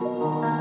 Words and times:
Hey 0.00 0.57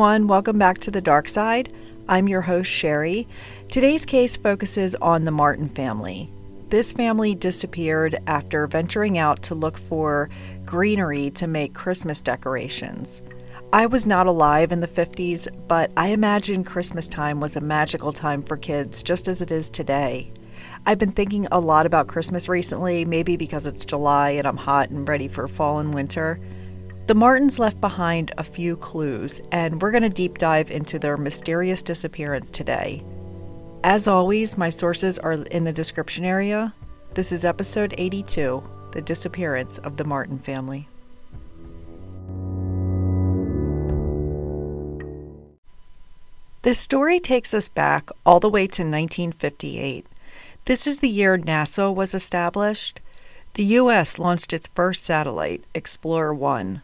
everyone, 0.00 0.28
welcome 0.28 0.58
back 0.58 0.78
to 0.78 0.90
the 0.90 1.02
dark 1.02 1.28
side. 1.28 1.70
I'm 2.08 2.26
your 2.26 2.40
host, 2.40 2.70
Sherry. 2.70 3.28
Today's 3.68 4.06
case 4.06 4.34
focuses 4.34 4.94
on 4.94 5.26
the 5.26 5.30
Martin 5.30 5.68
family. 5.68 6.32
This 6.70 6.90
family 6.90 7.34
disappeared 7.34 8.16
after 8.26 8.66
venturing 8.66 9.18
out 9.18 9.42
to 9.42 9.54
look 9.54 9.76
for 9.76 10.30
greenery 10.64 11.28
to 11.32 11.46
make 11.46 11.74
Christmas 11.74 12.22
decorations. 12.22 13.20
I 13.74 13.84
was 13.84 14.06
not 14.06 14.26
alive 14.26 14.72
in 14.72 14.80
the 14.80 14.88
50s, 14.88 15.46
but 15.68 15.92
I 15.98 16.12
imagine 16.12 16.64
Christmas 16.64 17.06
time 17.06 17.38
was 17.38 17.54
a 17.54 17.60
magical 17.60 18.14
time 18.14 18.42
for 18.42 18.56
kids, 18.56 19.02
just 19.02 19.28
as 19.28 19.42
it 19.42 19.50
is 19.50 19.68
today. 19.68 20.32
I've 20.86 20.98
been 20.98 21.12
thinking 21.12 21.46
a 21.52 21.60
lot 21.60 21.84
about 21.84 22.08
Christmas 22.08 22.48
recently, 22.48 23.04
maybe 23.04 23.36
because 23.36 23.66
it's 23.66 23.84
July 23.84 24.30
and 24.30 24.48
I'm 24.48 24.56
hot 24.56 24.88
and 24.88 25.06
ready 25.06 25.28
for 25.28 25.46
fall 25.46 25.78
and 25.78 25.92
winter. 25.92 26.40
The 27.10 27.16
Martins 27.16 27.58
left 27.58 27.80
behind 27.80 28.30
a 28.38 28.44
few 28.44 28.76
clues, 28.76 29.40
and 29.50 29.82
we're 29.82 29.90
going 29.90 30.04
to 30.04 30.08
deep 30.08 30.38
dive 30.38 30.70
into 30.70 30.96
their 30.96 31.16
mysterious 31.16 31.82
disappearance 31.82 32.52
today. 32.52 33.02
As 33.82 34.06
always, 34.06 34.56
my 34.56 34.70
sources 34.70 35.18
are 35.18 35.32
in 35.32 35.64
the 35.64 35.72
description 35.72 36.24
area. 36.24 36.72
This 37.14 37.32
is 37.32 37.44
episode 37.44 37.96
82 37.98 38.62
The 38.92 39.02
Disappearance 39.02 39.78
of 39.78 39.96
the 39.96 40.04
Martin 40.04 40.38
Family. 40.38 40.86
This 46.62 46.78
story 46.78 47.18
takes 47.18 47.52
us 47.52 47.68
back 47.68 48.10
all 48.24 48.38
the 48.38 48.48
way 48.48 48.68
to 48.68 48.82
1958. 48.82 50.06
This 50.66 50.86
is 50.86 51.00
the 51.00 51.08
year 51.08 51.36
NASA 51.36 51.92
was 51.92 52.14
established. 52.14 53.00
The 53.54 53.64
U.S. 53.64 54.20
launched 54.20 54.52
its 54.52 54.68
first 54.68 55.04
satellite, 55.04 55.64
Explorer 55.74 56.32
1. 56.32 56.82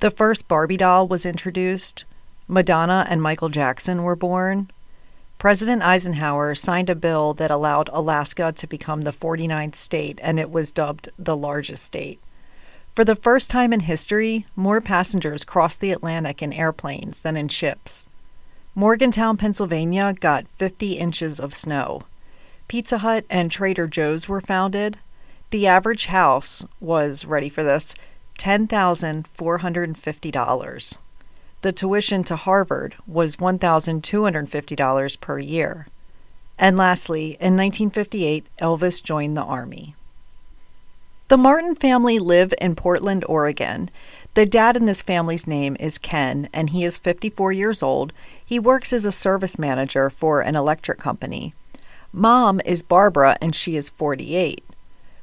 The 0.00 0.10
first 0.12 0.46
Barbie 0.46 0.76
doll 0.76 1.08
was 1.08 1.26
introduced. 1.26 2.04
Madonna 2.46 3.04
and 3.10 3.20
Michael 3.20 3.48
Jackson 3.48 4.04
were 4.04 4.14
born. 4.14 4.70
President 5.38 5.82
Eisenhower 5.82 6.54
signed 6.54 6.88
a 6.88 6.94
bill 6.94 7.34
that 7.34 7.50
allowed 7.50 7.90
Alaska 7.92 8.52
to 8.52 8.66
become 8.68 9.00
the 9.00 9.12
49th 9.12 9.74
state, 9.74 10.20
and 10.22 10.38
it 10.38 10.50
was 10.50 10.70
dubbed 10.70 11.08
the 11.18 11.36
largest 11.36 11.84
state. 11.84 12.20
For 12.88 13.04
the 13.04 13.16
first 13.16 13.50
time 13.50 13.72
in 13.72 13.80
history, 13.80 14.46
more 14.54 14.80
passengers 14.80 15.44
crossed 15.44 15.80
the 15.80 15.92
Atlantic 15.92 16.42
in 16.42 16.52
airplanes 16.52 17.22
than 17.22 17.36
in 17.36 17.48
ships. 17.48 18.06
Morgantown, 18.76 19.36
Pennsylvania 19.36 20.14
got 20.18 20.46
50 20.58 20.94
inches 20.94 21.40
of 21.40 21.54
snow. 21.54 22.02
Pizza 22.68 22.98
Hut 22.98 23.24
and 23.28 23.50
Trader 23.50 23.88
Joe's 23.88 24.28
were 24.28 24.40
founded. 24.40 24.98
The 25.50 25.66
average 25.66 26.06
house 26.06 26.64
was, 26.80 27.24
ready 27.24 27.48
for 27.48 27.64
this, 27.64 27.94
$10,450. 28.38 30.98
The 31.60 31.72
tuition 31.72 32.22
to 32.24 32.36
Harvard 32.36 32.94
was 33.06 33.36
$1,250 33.36 35.20
per 35.20 35.38
year. 35.38 35.86
And 36.56 36.76
lastly, 36.76 37.36
in 37.40 37.56
1958, 37.56 38.46
Elvis 38.60 39.02
joined 39.02 39.36
the 39.36 39.42
Army. 39.42 39.94
The 41.28 41.36
Martin 41.36 41.74
family 41.74 42.18
live 42.18 42.54
in 42.60 42.74
Portland, 42.74 43.24
Oregon. 43.28 43.90
The 44.34 44.46
dad 44.46 44.76
in 44.76 44.86
this 44.86 45.02
family's 45.02 45.46
name 45.46 45.76
is 45.78 45.98
Ken, 45.98 46.48
and 46.54 46.70
he 46.70 46.84
is 46.84 46.96
54 46.96 47.52
years 47.52 47.82
old. 47.82 48.12
He 48.44 48.58
works 48.58 48.92
as 48.92 49.04
a 49.04 49.12
service 49.12 49.58
manager 49.58 50.10
for 50.10 50.40
an 50.40 50.56
electric 50.56 50.98
company. 50.98 51.54
Mom 52.12 52.60
is 52.64 52.82
Barbara, 52.82 53.36
and 53.42 53.54
she 53.54 53.76
is 53.76 53.90
48. 53.90 54.64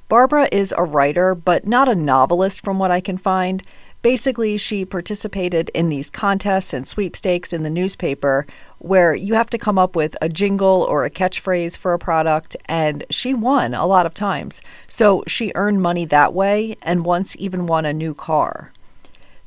Barbara 0.07 0.47
is 0.51 0.73
a 0.77 0.83
writer, 0.83 1.33
but 1.33 1.65
not 1.65 1.89
a 1.89 1.95
novelist 1.95 2.63
from 2.63 2.77
what 2.77 2.91
I 2.91 3.01
can 3.01 3.17
find. 3.17 3.63
Basically, 4.03 4.55
she 4.55 4.85
participated 4.85 5.71
in 5.73 5.89
these 5.89 6.11
contests 6.11 6.75
and 6.75 6.87
sweepstakes 6.87 7.51
in 7.51 7.63
the 7.63 7.71
newspaper 7.71 8.45
where 8.77 9.15
you 9.15 9.33
have 9.33 9.49
to 9.49 9.57
come 9.57 9.79
up 9.79 9.95
with 9.95 10.15
a 10.21 10.29
jingle 10.29 10.83
or 10.83 11.05
a 11.05 11.09
catchphrase 11.09 11.75
for 11.75 11.93
a 11.93 11.97
product, 11.97 12.55
and 12.65 13.03
she 13.09 13.33
won 13.33 13.73
a 13.73 13.87
lot 13.87 14.05
of 14.05 14.13
times. 14.13 14.61
So 14.87 15.23
she 15.25 15.51
earned 15.55 15.81
money 15.81 16.05
that 16.05 16.35
way 16.35 16.77
and 16.83 17.03
once 17.03 17.35
even 17.39 17.65
won 17.65 17.83
a 17.83 17.93
new 17.93 18.13
car. 18.13 18.71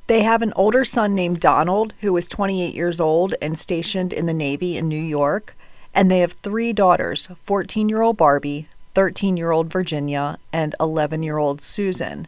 They 0.09 0.25
have 0.25 0.43
an 0.43 0.53
older 0.57 0.85
son 0.85 1.15
named 1.15 1.39
Donald, 1.39 1.95
who 2.01 2.17
is 2.17 2.27
28 2.27 2.75
years 2.75 3.01
old 3.01 3.37
and 3.41 3.57
stationed 3.57 4.13
in 4.13 4.27
the 4.27 4.35
Navy 4.35 4.77
in 4.77 4.89
New 4.89 5.01
York. 5.01 5.55
And 5.95 6.11
they 6.11 6.19
have 6.19 6.33
three 6.33 6.73
daughters 6.73 7.29
14 7.45 7.89
year 7.89 8.03
old 8.03 8.17
Barbie, 8.17 8.67
13 8.95 9.37
year 9.37 9.51
old 9.51 9.73
Virginia, 9.73 10.39
and 10.53 10.75
11 10.81 11.23
year 11.23 11.39
old 11.39 11.61
Susan. 11.61 12.27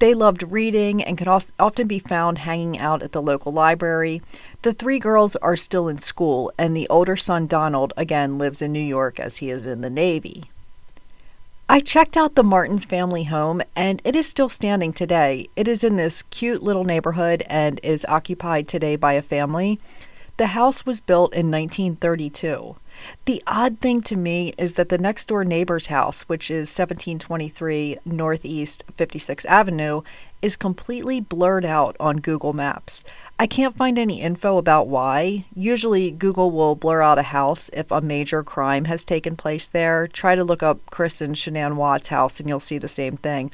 They 0.00 0.12
loved 0.12 0.42
reading 0.50 1.02
and 1.02 1.16
could 1.16 1.28
often 1.28 1.86
be 1.86 1.98
found 1.98 2.38
hanging 2.38 2.78
out 2.78 3.02
at 3.02 3.12
the 3.12 3.22
local 3.22 3.52
library. 3.52 4.22
The 4.62 4.72
three 4.72 4.98
girls 4.98 5.36
are 5.36 5.56
still 5.56 5.88
in 5.88 5.98
school, 5.98 6.52
and 6.58 6.76
the 6.76 6.88
older 6.88 7.16
son, 7.16 7.46
Donald, 7.46 7.92
again 7.96 8.36
lives 8.36 8.60
in 8.60 8.72
New 8.72 8.80
York 8.80 9.20
as 9.20 9.36
he 9.36 9.50
is 9.50 9.66
in 9.66 9.82
the 9.82 9.90
Navy. 9.90 10.50
I 11.68 11.80
checked 11.80 12.16
out 12.16 12.34
the 12.34 12.44
Martins 12.44 12.84
family 12.84 13.24
home, 13.24 13.62
and 13.74 14.02
it 14.04 14.14
is 14.14 14.28
still 14.28 14.50
standing 14.50 14.92
today. 14.92 15.46
It 15.56 15.66
is 15.66 15.82
in 15.82 15.96
this 15.96 16.22
cute 16.24 16.62
little 16.62 16.84
neighborhood 16.84 17.42
and 17.48 17.80
is 17.82 18.04
occupied 18.06 18.68
today 18.68 18.96
by 18.96 19.14
a 19.14 19.22
family. 19.22 19.80
The 20.36 20.48
house 20.48 20.84
was 20.84 21.00
built 21.00 21.32
in 21.32 21.50
1932. 21.50 22.76
The 23.24 23.42
odd 23.46 23.80
thing 23.80 24.02
to 24.02 24.16
me 24.16 24.54
is 24.58 24.74
that 24.74 24.88
the 24.88 24.98
next 24.98 25.26
door 25.26 25.44
neighbor's 25.44 25.86
house, 25.86 26.22
which 26.22 26.50
is 26.50 26.68
1723 26.68 27.98
Northeast 28.04 28.84
56th 28.96 29.46
Avenue, 29.46 30.02
is 30.42 30.56
completely 30.56 31.20
blurred 31.20 31.64
out 31.64 31.96
on 31.98 32.18
Google 32.18 32.52
Maps. 32.52 33.02
I 33.38 33.46
can't 33.46 33.76
find 33.76 33.98
any 33.98 34.20
info 34.20 34.58
about 34.58 34.88
why. 34.88 35.46
Usually, 35.54 36.10
Google 36.10 36.50
will 36.50 36.74
blur 36.74 37.00
out 37.00 37.18
a 37.18 37.22
house 37.22 37.70
if 37.72 37.90
a 37.90 38.00
major 38.00 38.42
crime 38.42 38.84
has 38.84 39.04
taken 39.04 39.36
place 39.36 39.66
there. 39.66 40.06
Try 40.06 40.34
to 40.34 40.44
look 40.44 40.62
up 40.62 40.80
Chris 40.90 41.20
and 41.20 41.34
Shanann 41.34 41.76
Watts' 41.76 42.08
house 42.08 42.40
and 42.40 42.48
you'll 42.48 42.60
see 42.60 42.78
the 42.78 42.88
same 42.88 43.16
thing. 43.16 43.50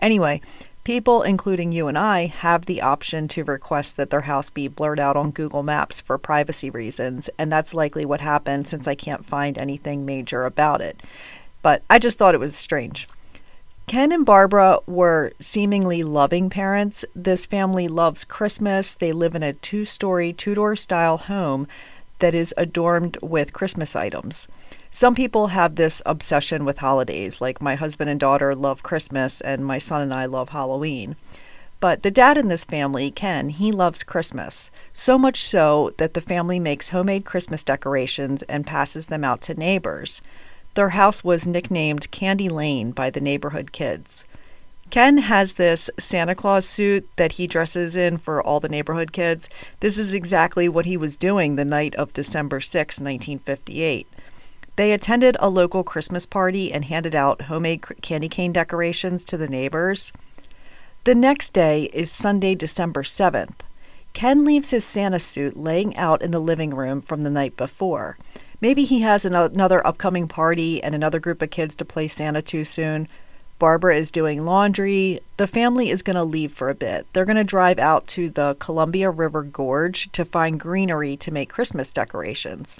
Anyway, 0.00 0.40
People, 0.84 1.22
including 1.22 1.70
you 1.70 1.86
and 1.86 1.96
I, 1.96 2.26
have 2.26 2.66
the 2.66 2.82
option 2.82 3.28
to 3.28 3.44
request 3.44 3.96
that 3.96 4.10
their 4.10 4.22
house 4.22 4.50
be 4.50 4.66
blurred 4.66 4.98
out 4.98 5.16
on 5.16 5.30
Google 5.30 5.62
Maps 5.62 6.00
for 6.00 6.18
privacy 6.18 6.70
reasons, 6.70 7.30
and 7.38 7.52
that's 7.52 7.72
likely 7.72 8.04
what 8.04 8.20
happened 8.20 8.66
since 8.66 8.88
I 8.88 8.96
can't 8.96 9.24
find 9.24 9.56
anything 9.56 10.04
major 10.04 10.44
about 10.44 10.80
it. 10.80 11.00
But 11.62 11.82
I 11.88 12.00
just 12.00 12.18
thought 12.18 12.34
it 12.34 12.40
was 12.40 12.56
strange. 12.56 13.08
Ken 13.86 14.10
and 14.10 14.26
Barbara 14.26 14.78
were 14.86 15.32
seemingly 15.38 16.02
loving 16.02 16.50
parents. 16.50 17.04
This 17.14 17.46
family 17.46 17.86
loves 17.86 18.24
Christmas. 18.24 18.94
They 18.94 19.12
live 19.12 19.36
in 19.36 19.44
a 19.44 19.52
two 19.52 19.84
story, 19.84 20.32
Tudor 20.32 20.74
style 20.74 21.18
home 21.18 21.68
that 22.18 22.34
is 22.34 22.54
adorned 22.56 23.18
with 23.22 23.52
Christmas 23.52 23.94
items. 23.94 24.48
Some 24.94 25.14
people 25.14 25.46
have 25.46 25.76
this 25.76 26.02
obsession 26.04 26.66
with 26.66 26.76
holidays, 26.76 27.40
like 27.40 27.62
my 27.62 27.76
husband 27.76 28.10
and 28.10 28.20
daughter 28.20 28.54
love 28.54 28.82
Christmas, 28.82 29.40
and 29.40 29.64
my 29.64 29.78
son 29.78 30.02
and 30.02 30.12
I 30.12 30.26
love 30.26 30.50
Halloween. 30.50 31.16
But 31.80 32.02
the 32.02 32.10
dad 32.10 32.36
in 32.36 32.48
this 32.48 32.66
family, 32.66 33.10
Ken, 33.10 33.48
he 33.48 33.72
loves 33.72 34.02
Christmas. 34.02 34.70
So 34.92 35.16
much 35.16 35.42
so 35.42 35.94
that 35.96 36.12
the 36.12 36.20
family 36.20 36.60
makes 36.60 36.90
homemade 36.90 37.24
Christmas 37.24 37.64
decorations 37.64 38.42
and 38.42 38.66
passes 38.66 39.06
them 39.06 39.24
out 39.24 39.40
to 39.42 39.54
neighbors. 39.54 40.20
Their 40.74 40.90
house 40.90 41.24
was 41.24 41.46
nicknamed 41.46 42.10
Candy 42.10 42.50
Lane 42.50 42.90
by 42.90 43.08
the 43.08 43.20
neighborhood 43.20 43.72
kids. 43.72 44.26
Ken 44.90 45.16
has 45.16 45.54
this 45.54 45.88
Santa 45.98 46.34
Claus 46.34 46.68
suit 46.68 47.08
that 47.16 47.32
he 47.32 47.46
dresses 47.46 47.96
in 47.96 48.18
for 48.18 48.42
all 48.42 48.60
the 48.60 48.68
neighborhood 48.68 49.10
kids. 49.10 49.48
This 49.80 49.96
is 49.96 50.12
exactly 50.12 50.68
what 50.68 50.84
he 50.84 50.98
was 50.98 51.16
doing 51.16 51.56
the 51.56 51.64
night 51.64 51.94
of 51.94 52.12
December 52.12 52.60
6, 52.60 53.00
1958. 53.00 54.06
They 54.76 54.92
attended 54.92 55.36
a 55.38 55.50
local 55.50 55.84
Christmas 55.84 56.24
party 56.24 56.72
and 56.72 56.84
handed 56.84 57.14
out 57.14 57.42
homemade 57.42 57.84
candy 58.00 58.28
cane 58.28 58.52
decorations 58.52 59.24
to 59.26 59.36
the 59.36 59.48
neighbors. 59.48 60.12
The 61.04 61.14
next 61.14 61.50
day 61.50 61.90
is 61.92 62.10
Sunday, 62.10 62.54
December 62.54 63.02
7th. 63.02 63.60
Ken 64.14 64.44
leaves 64.44 64.70
his 64.70 64.84
Santa 64.84 65.18
suit 65.18 65.56
laying 65.56 65.96
out 65.96 66.22
in 66.22 66.30
the 66.30 66.38
living 66.38 66.74
room 66.74 67.00
from 67.00 67.22
the 67.22 67.30
night 67.30 67.56
before. 67.56 68.16
Maybe 68.60 68.84
he 68.84 69.00
has 69.00 69.24
another 69.24 69.86
upcoming 69.86 70.28
party 70.28 70.82
and 70.82 70.94
another 70.94 71.18
group 71.18 71.42
of 71.42 71.50
kids 71.50 71.74
to 71.76 71.84
play 71.84 72.08
Santa 72.08 72.40
to 72.42 72.64
soon. 72.64 73.08
Barbara 73.58 73.96
is 73.96 74.10
doing 74.10 74.44
laundry, 74.44 75.20
the 75.36 75.46
family 75.46 75.90
is 75.90 76.02
going 76.02 76.16
to 76.16 76.24
leave 76.24 76.52
for 76.52 76.68
a 76.68 76.74
bit. 76.74 77.06
They're 77.12 77.24
going 77.24 77.36
to 77.36 77.44
drive 77.44 77.78
out 77.78 78.06
to 78.08 78.30
the 78.30 78.56
Columbia 78.58 79.10
River 79.10 79.42
Gorge 79.42 80.10
to 80.12 80.24
find 80.24 80.58
greenery 80.58 81.16
to 81.18 81.30
make 81.30 81.48
Christmas 81.48 81.92
decorations. 81.92 82.78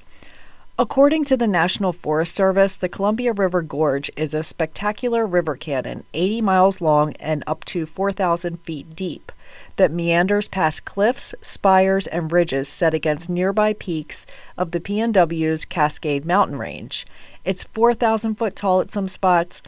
According 0.82 1.26
to 1.26 1.36
the 1.36 1.46
National 1.46 1.92
Forest 1.92 2.34
Service, 2.34 2.74
the 2.74 2.88
Columbia 2.88 3.32
River 3.32 3.62
Gorge 3.62 4.10
is 4.16 4.34
a 4.34 4.42
spectacular 4.42 5.24
river 5.24 5.54
canyon, 5.54 6.02
80 6.12 6.40
miles 6.40 6.80
long 6.80 7.12
and 7.20 7.44
up 7.46 7.64
to 7.66 7.86
4,000 7.86 8.56
feet 8.56 8.96
deep, 8.96 9.30
that 9.76 9.92
meanders 9.92 10.48
past 10.48 10.84
cliffs, 10.84 11.36
spires, 11.40 12.08
and 12.08 12.32
ridges 12.32 12.68
set 12.68 12.94
against 12.94 13.30
nearby 13.30 13.74
peaks 13.74 14.26
of 14.58 14.72
the 14.72 14.80
PNW's 14.80 15.64
Cascade 15.64 16.26
Mountain 16.26 16.58
Range. 16.58 17.06
It's 17.44 17.62
4,000 17.62 18.34
foot 18.34 18.56
tall 18.56 18.80
at 18.80 18.90
some 18.90 19.06
spots. 19.06 19.62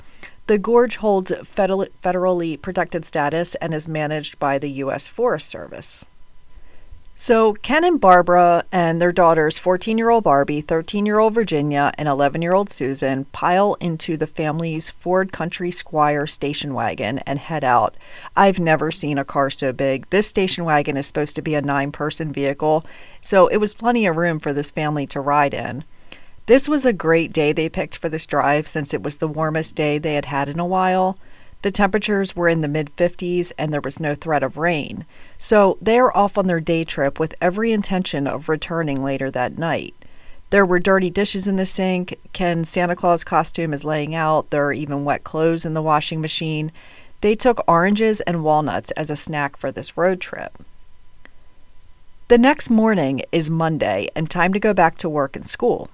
The 0.48 0.58
gorge 0.58 0.96
holds 0.96 1.30
federally 1.30 2.60
protected 2.60 3.04
status 3.04 3.54
and 3.54 3.72
is 3.72 3.86
managed 3.86 4.40
by 4.40 4.58
the 4.58 4.72
U.S. 4.82 5.06
Forest 5.06 5.48
Service. 5.48 6.06
So, 7.16 7.52
Ken 7.52 7.84
and 7.84 8.00
Barbara 8.00 8.64
and 8.72 9.00
their 9.00 9.12
daughters, 9.12 9.56
14 9.56 9.98
year 9.98 10.10
old 10.10 10.24
Barbie, 10.24 10.60
13 10.60 11.06
year 11.06 11.20
old 11.20 11.32
Virginia, 11.32 11.92
and 11.96 12.08
11 12.08 12.42
year 12.42 12.54
old 12.54 12.70
Susan, 12.70 13.26
pile 13.26 13.74
into 13.74 14.16
the 14.16 14.26
family's 14.26 14.90
Ford 14.90 15.30
Country 15.30 15.70
Squire 15.70 16.26
station 16.26 16.74
wagon 16.74 17.20
and 17.20 17.38
head 17.38 17.62
out. 17.62 17.96
I've 18.34 18.58
never 18.58 18.90
seen 18.90 19.16
a 19.16 19.24
car 19.24 19.48
so 19.48 19.72
big. 19.72 20.10
This 20.10 20.26
station 20.26 20.64
wagon 20.64 20.96
is 20.96 21.06
supposed 21.06 21.36
to 21.36 21.42
be 21.42 21.54
a 21.54 21.62
nine 21.62 21.92
person 21.92 22.32
vehicle, 22.32 22.84
so 23.20 23.46
it 23.46 23.58
was 23.58 23.74
plenty 23.74 24.06
of 24.06 24.16
room 24.16 24.40
for 24.40 24.52
this 24.52 24.72
family 24.72 25.06
to 25.06 25.20
ride 25.20 25.54
in. 25.54 25.84
This 26.46 26.68
was 26.68 26.84
a 26.84 26.92
great 26.92 27.32
day 27.32 27.52
they 27.52 27.68
picked 27.68 27.96
for 27.96 28.08
this 28.08 28.26
drive 28.26 28.66
since 28.66 28.92
it 28.92 29.04
was 29.04 29.18
the 29.18 29.28
warmest 29.28 29.76
day 29.76 29.98
they 29.98 30.14
had 30.14 30.26
had 30.26 30.48
in 30.48 30.58
a 30.58 30.66
while. 30.66 31.16
The 31.64 31.70
temperatures 31.70 32.36
were 32.36 32.50
in 32.50 32.60
the 32.60 32.68
mid 32.68 32.94
50s 32.94 33.50
and 33.56 33.72
there 33.72 33.80
was 33.80 33.98
no 33.98 34.14
threat 34.14 34.42
of 34.42 34.58
rain. 34.58 35.06
So 35.38 35.78
they 35.80 35.98
are 35.98 36.14
off 36.14 36.36
on 36.36 36.46
their 36.46 36.60
day 36.60 36.84
trip 36.84 37.18
with 37.18 37.34
every 37.40 37.72
intention 37.72 38.26
of 38.26 38.50
returning 38.50 39.02
later 39.02 39.30
that 39.30 39.56
night. 39.56 39.94
There 40.50 40.66
were 40.66 40.78
dirty 40.78 41.08
dishes 41.08 41.48
in 41.48 41.56
the 41.56 41.64
sink. 41.64 42.18
Ken's 42.34 42.68
Santa 42.68 42.94
Claus 42.94 43.24
costume 43.24 43.72
is 43.72 43.82
laying 43.82 44.14
out. 44.14 44.50
There 44.50 44.66
are 44.66 44.74
even 44.74 45.06
wet 45.06 45.24
clothes 45.24 45.64
in 45.64 45.72
the 45.72 45.80
washing 45.80 46.20
machine. 46.20 46.70
They 47.22 47.34
took 47.34 47.64
oranges 47.66 48.20
and 48.20 48.44
walnuts 48.44 48.90
as 48.90 49.08
a 49.08 49.16
snack 49.16 49.56
for 49.56 49.72
this 49.72 49.96
road 49.96 50.20
trip. 50.20 50.62
The 52.28 52.36
next 52.36 52.68
morning 52.68 53.22
is 53.32 53.50
Monday 53.50 54.10
and 54.14 54.28
time 54.28 54.52
to 54.52 54.60
go 54.60 54.74
back 54.74 54.98
to 54.98 55.08
work 55.08 55.34
and 55.34 55.48
school. 55.48 55.88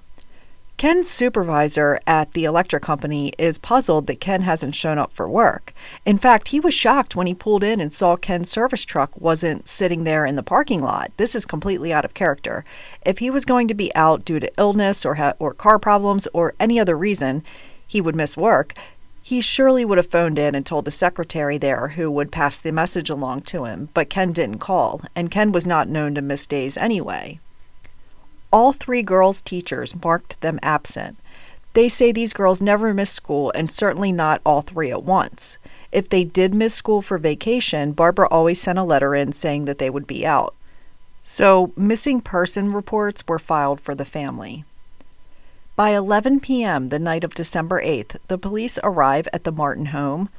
Ken's 0.81 1.11
supervisor 1.11 1.99
at 2.07 2.31
the 2.31 2.45
electric 2.45 2.81
company 2.81 3.33
is 3.37 3.59
puzzled 3.59 4.07
that 4.07 4.19
Ken 4.19 4.41
hasn't 4.41 4.73
shown 4.73 4.97
up 4.97 5.13
for 5.13 5.29
work. 5.29 5.75
In 6.07 6.17
fact, 6.17 6.47
he 6.47 6.59
was 6.59 6.73
shocked 6.73 7.15
when 7.15 7.27
he 7.27 7.35
pulled 7.35 7.63
in 7.63 7.79
and 7.79 7.93
saw 7.93 8.15
Ken's 8.15 8.49
service 8.49 8.83
truck 8.83 9.15
wasn't 9.21 9.67
sitting 9.67 10.05
there 10.05 10.25
in 10.25 10.37
the 10.37 10.41
parking 10.41 10.81
lot. 10.81 11.11
This 11.17 11.35
is 11.35 11.45
completely 11.45 11.93
out 11.93 12.03
of 12.03 12.15
character. 12.15 12.65
If 13.05 13.19
he 13.19 13.29
was 13.29 13.45
going 13.45 13.67
to 13.67 13.75
be 13.75 13.93
out 13.93 14.25
due 14.25 14.39
to 14.39 14.51
illness 14.57 15.05
or 15.05 15.13
ha- 15.13 15.35
or 15.37 15.53
car 15.53 15.77
problems 15.77 16.27
or 16.33 16.55
any 16.59 16.79
other 16.79 16.97
reason, 16.97 17.43
he 17.85 18.01
would 18.01 18.15
miss 18.15 18.35
work. 18.35 18.73
He 19.21 19.39
surely 19.39 19.85
would 19.85 19.99
have 19.99 20.07
phoned 20.07 20.39
in 20.39 20.55
and 20.55 20.65
told 20.65 20.85
the 20.85 20.89
secretary 20.89 21.59
there 21.59 21.89
who 21.89 22.09
would 22.09 22.31
pass 22.31 22.57
the 22.57 22.71
message 22.71 23.11
along 23.11 23.41
to 23.41 23.65
him, 23.65 23.89
but 23.93 24.09
Ken 24.09 24.31
didn't 24.31 24.57
call, 24.57 25.03
and 25.15 25.29
Ken 25.29 25.51
was 25.51 25.67
not 25.67 25.89
known 25.89 26.15
to 26.15 26.23
miss 26.23 26.47
days 26.47 26.75
anyway. 26.75 27.39
All 28.51 28.73
three 28.73 29.01
girls' 29.01 29.41
teachers 29.41 29.95
marked 30.03 30.41
them 30.41 30.59
absent. 30.61 31.17
They 31.73 31.87
say 31.87 32.11
these 32.11 32.33
girls 32.33 32.61
never 32.61 32.93
miss 32.93 33.11
school, 33.11 33.51
and 33.55 33.71
certainly 33.71 34.11
not 34.11 34.41
all 34.45 34.61
three 34.61 34.91
at 34.91 35.03
once. 35.03 35.57
If 35.91 36.09
they 36.09 36.25
did 36.25 36.53
miss 36.53 36.75
school 36.75 37.01
for 37.01 37.17
vacation, 37.17 37.93
Barbara 37.93 38.27
always 38.29 38.59
sent 38.61 38.79
a 38.79 38.83
letter 38.83 39.15
in 39.15 39.31
saying 39.31 39.65
that 39.65 39.77
they 39.77 39.89
would 39.89 40.05
be 40.05 40.25
out. 40.25 40.53
So, 41.23 41.71
missing 41.77 42.19
person 42.19 42.67
reports 42.67 43.23
were 43.27 43.39
filed 43.39 43.79
for 43.79 43.95
the 43.95 44.05
family. 44.05 44.65
By 45.75 45.91
11 45.91 46.41
p.m., 46.41 46.89
the 46.89 46.99
night 46.99 47.23
of 47.23 47.33
December 47.33 47.81
8th, 47.81 48.17
the 48.27 48.37
police 48.37 48.77
arrive 48.83 49.27
at 49.31 49.45
the 49.45 49.51
Martin 49.51 49.87
home. 49.87 50.29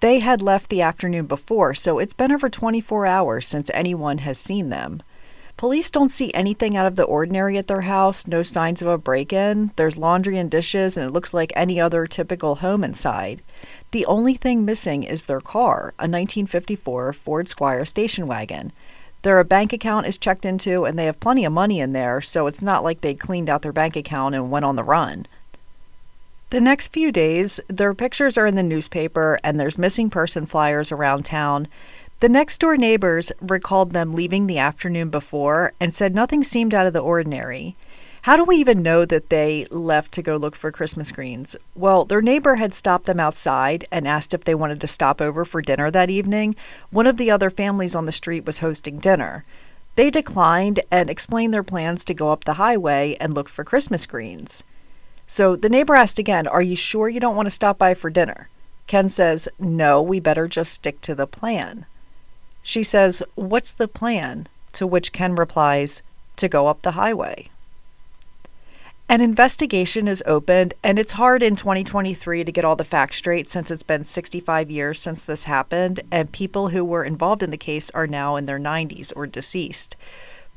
They 0.00 0.18
had 0.18 0.42
left 0.42 0.70
the 0.70 0.82
afternoon 0.82 1.26
before, 1.26 1.74
so 1.74 1.98
it's 1.98 2.14
been 2.14 2.32
over 2.32 2.48
24 2.48 3.06
hours 3.06 3.46
since 3.46 3.70
anyone 3.72 4.18
has 4.18 4.38
seen 4.38 4.70
them. 4.70 5.02
Police 5.60 5.90
don't 5.90 6.08
see 6.08 6.32
anything 6.32 6.74
out 6.74 6.86
of 6.86 6.96
the 6.96 7.02
ordinary 7.02 7.58
at 7.58 7.66
their 7.66 7.82
house, 7.82 8.26
no 8.26 8.42
signs 8.42 8.80
of 8.80 8.88
a 8.88 8.96
break 8.96 9.30
in. 9.30 9.72
There's 9.76 9.98
laundry 9.98 10.38
and 10.38 10.50
dishes, 10.50 10.96
and 10.96 11.06
it 11.06 11.12
looks 11.12 11.34
like 11.34 11.52
any 11.54 11.78
other 11.78 12.06
typical 12.06 12.54
home 12.54 12.82
inside. 12.82 13.42
The 13.90 14.06
only 14.06 14.32
thing 14.32 14.64
missing 14.64 15.02
is 15.02 15.24
their 15.24 15.42
car, 15.42 15.92
a 15.98 16.08
1954 16.08 17.12
Ford 17.12 17.46
Squire 17.46 17.84
station 17.84 18.26
wagon. 18.26 18.72
Their 19.20 19.44
bank 19.44 19.74
account 19.74 20.06
is 20.06 20.16
checked 20.16 20.46
into, 20.46 20.86
and 20.86 20.98
they 20.98 21.04
have 21.04 21.20
plenty 21.20 21.44
of 21.44 21.52
money 21.52 21.78
in 21.78 21.92
there, 21.92 22.22
so 22.22 22.46
it's 22.46 22.62
not 22.62 22.82
like 22.82 23.02
they 23.02 23.12
cleaned 23.12 23.50
out 23.50 23.60
their 23.60 23.70
bank 23.70 23.96
account 23.96 24.34
and 24.34 24.50
went 24.50 24.64
on 24.64 24.76
the 24.76 24.82
run. 24.82 25.26
The 26.50 26.60
next 26.60 26.88
few 26.88 27.12
days, 27.12 27.60
their 27.68 27.94
pictures 27.94 28.36
are 28.36 28.46
in 28.46 28.56
the 28.56 28.62
newspaper, 28.62 29.38
and 29.44 29.60
there's 29.60 29.76
missing 29.76 30.08
person 30.08 30.46
flyers 30.46 30.90
around 30.90 31.26
town. 31.26 31.68
The 32.20 32.28
next 32.28 32.58
door 32.58 32.76
neighbors 32.76 33.32
recalled 33.40 33.92
them 33.92 34.12
leaving 34.12 34.46
the 34.46 34.58
afternoon 34.58 35.08
before 35.08 35.72
and 35.80 35.94
said 35.94 36.14
nothing 36.14 36.44
seemed 36.44 36.74
out 36.74 36.84
of 36.86 36.92
the 36.92 37.00
ordinary. 37.00 37.76
How 38.24 38.36
do 38.36 38.44
we 38.44 38.56
even 38.56 38.82
know 38.82 39.06
that 39.06 39.30
they 39.30 39.64
left 39.70 40.12
to 40.12 40.22
go 40.22 40.36
look 40.36 40.54
for 40.54 40.70
Christmas 40.70 41.10
greens? 41.12 41.56
Well, 41.74 42.04
their 42.04 42.20
neighbor 42.20 42.56
had 42.56 42.74
stopped 42.74 43.06
them 43.06 43.18
outside 43.18 43.86
and 43.90 44.06
asked 44.06 44.34
if 44.34 44.44
they 44.44 44.54
wanted 44.54 44.82
to 44.82 44.86
stop 44.86 45.22
over 45.22 45.46
for 45.46 45.62
dinner 45.62 45.90
that 45.90 46.10
evening. 46.10 46.56
One 46.90 47.06
of 47.06 47.16
the 47.16 47.30
other 47.30 47.48
families 47.48 47.94
on 47.94 48.04
the 48.04 48.12
street 48.12 48.44
was 48.44 48.58
hosting 48.58 48.98
dinner. 48.98 49.46
They 49.96 50.10
declined 50.10 50.80
and 50.90 51.08
explained 51.08 51.54
their 51.54 51.62
plans 51.62 52.04
to 52.04 52.12
go 52.12 52.32
up 52.32 52.44
the 52.44 52.54
highway 52.54 53.16
and 53.18 53.32
look 53.32 53.48
for 53.48 53.64
Christmas 53.64 54.04
greens. 54.04 54.62
So 55.26 55.56
the 55.56 55.70
neighbor 55.70 55.94
asked 55.94 56.18
again, 56.18 56.46
Are 56.46 56.60
you 56.60 56.76
sure 56.76 57.08
you 57.08 57.18
don't 57.18 57.36
want 57.36 57.46
to 57.46 57.50
stop 57.50 57.78
by 57.78 57.94
for 57.94 58.10
dinner? 58.10 58.50
Ken 58.86 59.08
says, 59.08 59.48
No, 59.58 60.02
we 60.02 60.20
better 60.20 60.46
just 60.46 60.74
stick 60.74 61.00
to 61.00 61.14
the 61.14 61.26
plan. 61.26 61.86
She 62.62 62.82
says, 62.82 63.22
What's 63.34 63.72
the 63.72 63.88
plan? 63.88 64.48
To 64.72 64.86
which 64.86 65.12
Ken 65.12 65.34
replies, 65.34 66.02
To 66.36 66.48
go 66.48 66.66
up 66.66 66.82
the 66.82 66.92
highway. 66.92 67.48
An 69.10 69.20
investigation 69.20 70.06
is 70.06 70.22
opened, 70.24 70.74
and 70.84 70.96
it's 70.96 71.12
hard 71.12 71.42
in 71.42 71.56
2023 71.56 72.44
to 72.44 72.52
get 72.52 72.64
all 72.64 72.76
the 72.76 72.84
facts 72.84 73.16
straight 73.16 73.48
since 73.48 73.68
it's 73.68 73.82
been 73.82 74.04
65 74.04 74.70
years 74.70 75.00
since 75.00 75.24
this 75.24 75.44
happened, 75.44 75.98
and 76.12 76.30
people 76.30 76.68
who 76.68 76.84
were 76.84 77.02
involved 77.02 77.42
in 77.42 77.50
the 77.50 77.56
case 77.56 77.90
are 77.90 78.06
now 78.06 78.36
in 78.36 78.46
their 78.46 78.60
90s 78.60 79.12
or 79.16 79.26
deceased. 79.26 79.96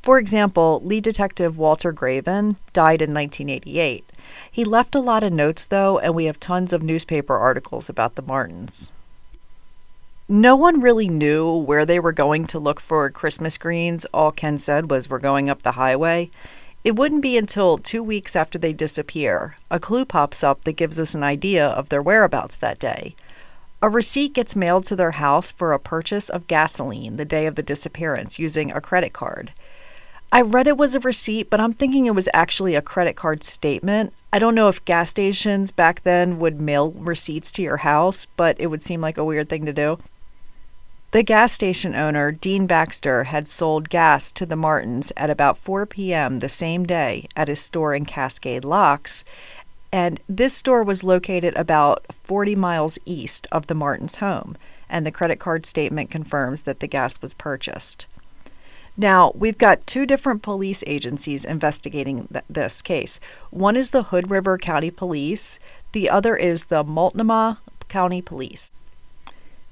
For 0.04 0.20
example, 0.20 0.82
lead 0.84 1.04
detective 1.04 1.58
Walter 1.58 1.92
Graven 1.92 2.58
died 2.74 3.02
in 3.02 3.12
1988. 3.12 4.06
He 4.52 4.64
left 4.64 4.94
a 4.94 5.00
lot 5.00 5.24
of 5.24 5.34
notes, 5.34 5.66
though, 5.66 5.98
and 5.98 6.14
we 6.14 6.26
have 6.26 6.40
tons 6.40 6.74
of 6.74 6.84
newspaper 6.84 7.36
articles 7.36 7.90
about 7.90 8.14
the 8.14 8.22
Martins. 8.22 8.92
No 10.30 10.56
one 10.56 10.80
really 10.80 11.10
knew 11.10 11.54
where 11.54 11.86
they 11.86 12.00
were 12.00 12.14
going 12.14 12.48
to 12.48 12.60
look 12.60 12.80
for 12.80 13.10
Christmas 13.10 13.58
greens. 13.58 14.06
All 14.14 14.32
Ken 14.32 14.58
said 14.58 14.90
was, 14.90 15.10
We're 15.10 15.20
going 15.20 15.50
up 15.50 15.64
the 15.64 15.74
highway. 15.74 16.32
It 16.86 16.96
wouldn't 16.96 17.22
be 17.22 17.38
until 17.38 17.78
two 17.78 18.02
weeks 18.02 18.34
after 18.34 18.58
they 18.58 18.72
disappear 18.72 19.58
a 19.70 19.82
clue 19.82 20.06
pops 20.06 20.42
up 20.42 20.64
that 20.64 20.78
gives 20.78 20.98
us 20.98 21.14
an 21.14 21.24
idea 21.24 21.68
of 21.68 21.90
their 21.90 22.02
whereabouts 22.02 22.56
that 22.58 22.80
day. 22.80 23.16
A 23.82 23.90
receipt 23.90 24.34
gets 24.34 24.56
mailed 24.56 24.86
to 24.86 24.96
their 24.96 25.12
house 25.12 25.52
for 25.52 25.74
a 25.74 25.80
purchase 25.80 26.30
of 26.30 26.48
gasoline 26.48 27.18
the 27.18 27.26
day 27.26 27.46
of 27.46 27.56
the 27.56 27.64
disappearance 27.64 28.40
using 28.40 28.72
a 28.72 28.80
credit 28.80 29.12
card. 29.12 29.52
I 30.32 30.42
read 30.42 30.68
it 30.68 30.78
was 30.78 30.96
a 30.96 31.02
receipt, 31.02 31.50
but 31.50 31.60
I'm 31.60 31.74
thinking 31.74 32.06
it 32.06 32.16
was 32.16 32.30
actually 32.34 32.76
a 32.76 32.82
credit 32.82 33.18
card 33.18 33.44
statement. 33.44 34.14
I 34.32 34.40
don't 34.40 34.56
know 34.56 34.70
if 34.70 34.86
gas 34.86 35.10
stations 35.10 35.72
back 35.72 36.04
then 36.04 36.40
would 36.40 36.62
mail 36.62 36.92
receipts 36.92 37.52
to 37.54 37.62
your 37.62 37.78
house, 37.78 38.26
but 38.38 38.60
it 38.60 38.68
would 38.68 38.82
seem 38.82 39.02
like 39.02 39.18
a 39.18 39.26
weird 39.26 39.50
thing 39.50 39.66
to 39.66 39.74
do. 39.74 40.00
The 41.14 41.22
gas 41.22 41.54
station 41.54 41.94
owner, 41.94 42.32
Dean 42.32 42.66
Baxter, 42.66 43.26
had 43.26 43.48
sold 43.48 43.88
gas 43.88 44.32
to 44.32 44.48
the 44.48 44.56
Martins 44.56 45.14
at 45.16 45.30
about 45.30 45.60
4 45.60 45.86
p.m. 45.86 46.40
the 46.40 46.50
same 46.50 46.88
day 46.88 47.28
at 47.36 47.50
his 47.50 47.60
store 47.60 47.94
in 47.94 48.04
Cascade 48.04 48.66
Locks, 48.66 49.24
and 49.92 50.20
this 50.28 50.56
store 50.56 50.82
was 50.82 51.04
located 51.04 51.54
about 51.54 52.12
40 52.12 52.56
miles 52.56 52.98
east 53.06 53.46
of 53.52 53.68
the 53.68 53.76
Martins' 53.76 54.16
home, 54.16 54.58
and 54.90 55.06
the 55.06 55.12
credit 55.12 55.38
card 55.38 55.68
statement 55.68 56.10
confirms 56.10 56.64
that 56.64 56.80
the 56.80 56.88
gas 56.88 57.22
was 57.22 57.36
purchased. 57.36 58.08
Now, 58.98 59.34
we've 59.36 59.60
got 59.60 59.86
two 59.86 60.08
different 60.08 60.42
police 60.42 60.84
agencies 60.88 61.46
investigating 61.46 62.28
th- 62.34 62.44
this 62.50 62.82
case. 62.82 63.20
One 63.52 63.76
is 63.76 63.92
the 63.92 64.06
Hood 64.06 64.32
River 64.32 64.58
County 64.58 64.90
Police, 64.90 65.60
the 65.92 66.10
other 66.10 66.36
is 66.36 66.66
the 66.66 66.84
Multnomah 66.84 67.60
County 67.88 68.24
Police. 68.24 68.72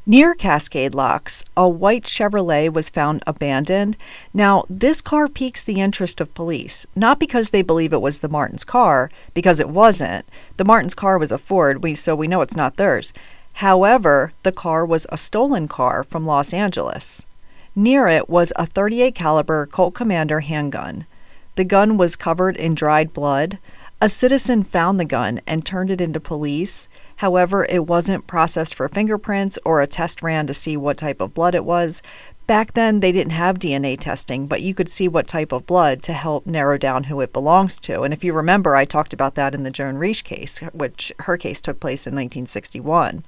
Near 0.03 0.33
Cascade 0.33 0.95
Locks, 0.95 1.45
a 1.55 1.69
white 1.69 2.05
Chevrolet 2.05 2.73
was 2.73 2.89
found 2.89 3.21
abandoned. 3.27 3.97
Now, 4.33 4.63
this 4.67 4.99
car 4.99 5.27
piques 5.27 5.63
the 5.63 5.79
interest 5.79 6.19
of 6.19 6.33
police, 6.33 6.87
not 6.95 7.19
because 7.19 7.51
they 7.51 7.61
believe 7.61 7.93
it 7.93 8.01
was 8.01 8.19
the 8.19 8.27
Martins' 8.27 8.63
car, 8.63 9.11
because 9.35 9.59
it 9.59 9.69
wasn't. 9.69 10.25
The 10.57 10.65
Martins' 10.65 10.95
car 10.95 11.19
was 11.19 11.31
a 11.31 11.37
Ford, 11.37 11.83
we, 11.83 11.93
so 11.93 12.15
we 12.15 12.27
know 12.27 12.41
it's 12.41 12.55
not 12.55 12.77
theirs. 12.77 13.13
However, 13.53 14.33
the 14.41 14.51
car 14.51 14.83
was 14.87 15.05
a 15.09 15.17
stolen 15.17 15.67
car 15.67 16.03
from 16.03 16.25
Los 16.25 16.51
Angeles. 16.51 17.27
Near 17.75 18.07
it 18.07 18.27
was 18.27 18.51
a 18.55 18.65
38 18.65 19.13
caliber 19.13 19.67
Colt 19.67 19.93
Commander 19.93 20.39
handgun. 20.39 21.05
The 21.57 21.63
gun 21.63 21.95
was 21.95 22.15
covered 22.15 22.57
in 22.57 22.73
dried 22.73 23.13
blood. 23.13 23.59
A 24.01 24.09
citizen 24.09 24.63
found 24.63 24.99
the 24.99 25.05
gun 25.05 25.41
and 25.45 25.63
turned 25.63 25.91
it 25.91 26.01
into 26.01 26.19
police. 26.19 26.89
However, 27.21 27.67
it 27.69 27.85
wasn't 27.85 28.25
processed 28.25 28.73
for 28.73 28.87
fingerprints 28.87 29.59
or 29.63 29.79
a 29.79 29.85
test 29.85 30.23
ran 30.23 30.47
to 30.47 30.55
see 30.55 30.75
what 30.75 30.97
type 30.97 31.21
of 31.21 31.35
blood 31.35 31.53
it 31.53 31.63
was. 31.63 32.01
Back 32.47 32.73
then, 32.73 32.99
they 32.99 33.11
didn't 33.11 33.33
have 33.33 33.59
DNA 33.59 33.95
testing, 33.95 34.47
but 34.47 34.63
you 34.63 34.73
could 34.73 34.89
see 34.89 35.07
what 35.07 35.27
type 35.27 35.51
of 35.51 35.67
blood 35.67 36.01
to 36.01 36.13
help 36.13 36.47
narrow 36.47 36.79
down 36.79 37.03
who 37.03 37.21
it 37.21 37.31
belongs 37.31 37.79
to. 37.81 38.01
And 38.01 38.11
if 38.11 38.23
you 38.23 38.33
remember, 38.33 38.75
I 38.75 38.85
talked 38.85 39.13
about 39.13 39.35
that 39.35 39.53
in 39.53 39.61
the 39.61 39.69
Joan 39.69 39.97
Risch 39.97 40.23
case, 40.23 40.61
which 40.73 41.13
her 41.19 41.37
case 41.37 41.61
took 41.61 41.79
place 41.79 42.07
in 42.07 42.13
1961. 42.13 43.23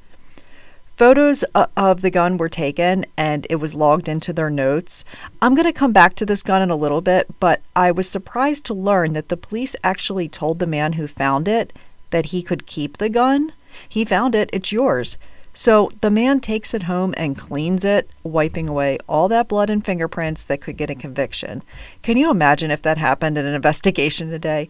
Photos 0.95 1.43
of 1.77 2.01
the 2.01 2.09
gun 2.09 2.37
were 2.37 2.49
taken 2.49 3.05
and 3.15 3.45
it 3.47 3.57
was 3.57 3.75
logged 3.75 4.09
into 4.09 4.33
their 4.33 4.49
notes. 4.49 5.05
I'm 5.39 5.53
going 5.53 5.71
to 5.71 5.71
come 5.71 5.93
back 5.93 6.15
to 6.15 6.25
this 6.25 6.41
gun 6.41 6.63
in 6.63 6.71
a 6.71 6.75
little 6.75 7.01
bit, 7.01 7.27
but 7.39 7.61
I 7.75 7.91
was 7.91 8.09
surprised 8.09 8.65
to 8.65 8.73
learn 8.73 9.13
that 9.13 9.29
the 9.29 9.37
police 9.37 9.75
actually 9.83 10.29
told 10.29 10.57
the 10.57 10.65
man 10.65 10.93
who 10.93 11.05
found 11.05 11.47
it 11.47 11.71
that 12.09 12.27
he 12.27 12.41
could 12.41 12.65
keep 12.65 12.97
the 12.97 13.09
gun. 13.09 13.51
He 13.87 14.05
found 14.05 14.35
it, 14.35 14.49
it's 14.53 14.71
yours. 14.71 15.17
So 15.53 15.91
the 16.01 16.09
man 16.09 16.39
takes 16.39 16.73
it 16.73 16.83
home 16.83 17.13
and 17.15 17.37
cleans 17.37 17.85
it, 17.85 18.09
wiping 18.23 18.67
away 18.67 18.97
all 19.07 19.27
that 19.27 19.47
blood 19.47 19.69
and 19.69 19.85
fingerprints 19.85 20.43
that 20.43 20.61
could 20.61 20.77
get 20.77 20.89
a 20.89 20.95
conviction. 20.95 21.61
Can 22.01 22.17
you 22.17 22.31
imagine 22.31 22.71
if 22.71 22.81
that 22.81 22.97
happened 22.97 23.37
in 23.37 23.45
an 23.45 23.53
investigation 23.61 24.29
today? 24.29 24.67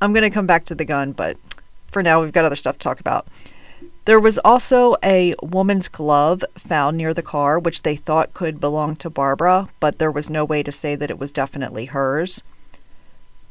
I'm 0.00 0.12
going 0.12 0.22
to 0.22 0.30
come 0.30 0.46
back 0.46 0.64
to 0.66 0.74
the 0.74 0.86
gun, 0.86 1.12
but 1.12 1.36
for 1.92 2.02
now, 2.02 2.22
we've 2.22 2.32
got 2.32 2.46
other 2.46 2.56
stuff 2.56 2.78
to 2.78 2.82
talk 2.82 2.98
about. 2.98 3.26
There 4.04 4.18
was 4.18 4.38
also 4.38 4.96
a 5.04 5.34
woman's 5.42 5.88
glove 5.88 6.42
found 6.56 6.96
near 6.96 7.14
the 7.14 7.22
car, 7.22 7.58
which 7.58 7.82
they 7.82 7.94
thought 7.94 8.34
could 8.34 8.58
belong 8.58 8.96
to 8.96 9.10
Barbara, 9.10 9.68
but 9.78 9.98
there 9.98 10.10
was 10.10 10.28
no 10.28 10.44
way 10.44 10.62
to 10.64 10.72
say 10.72 10.96
that 10.96 11.10
it 11.10 11.20
was 11.20 11.30
definitely 11.30 11.84
hers. 11.84 12.42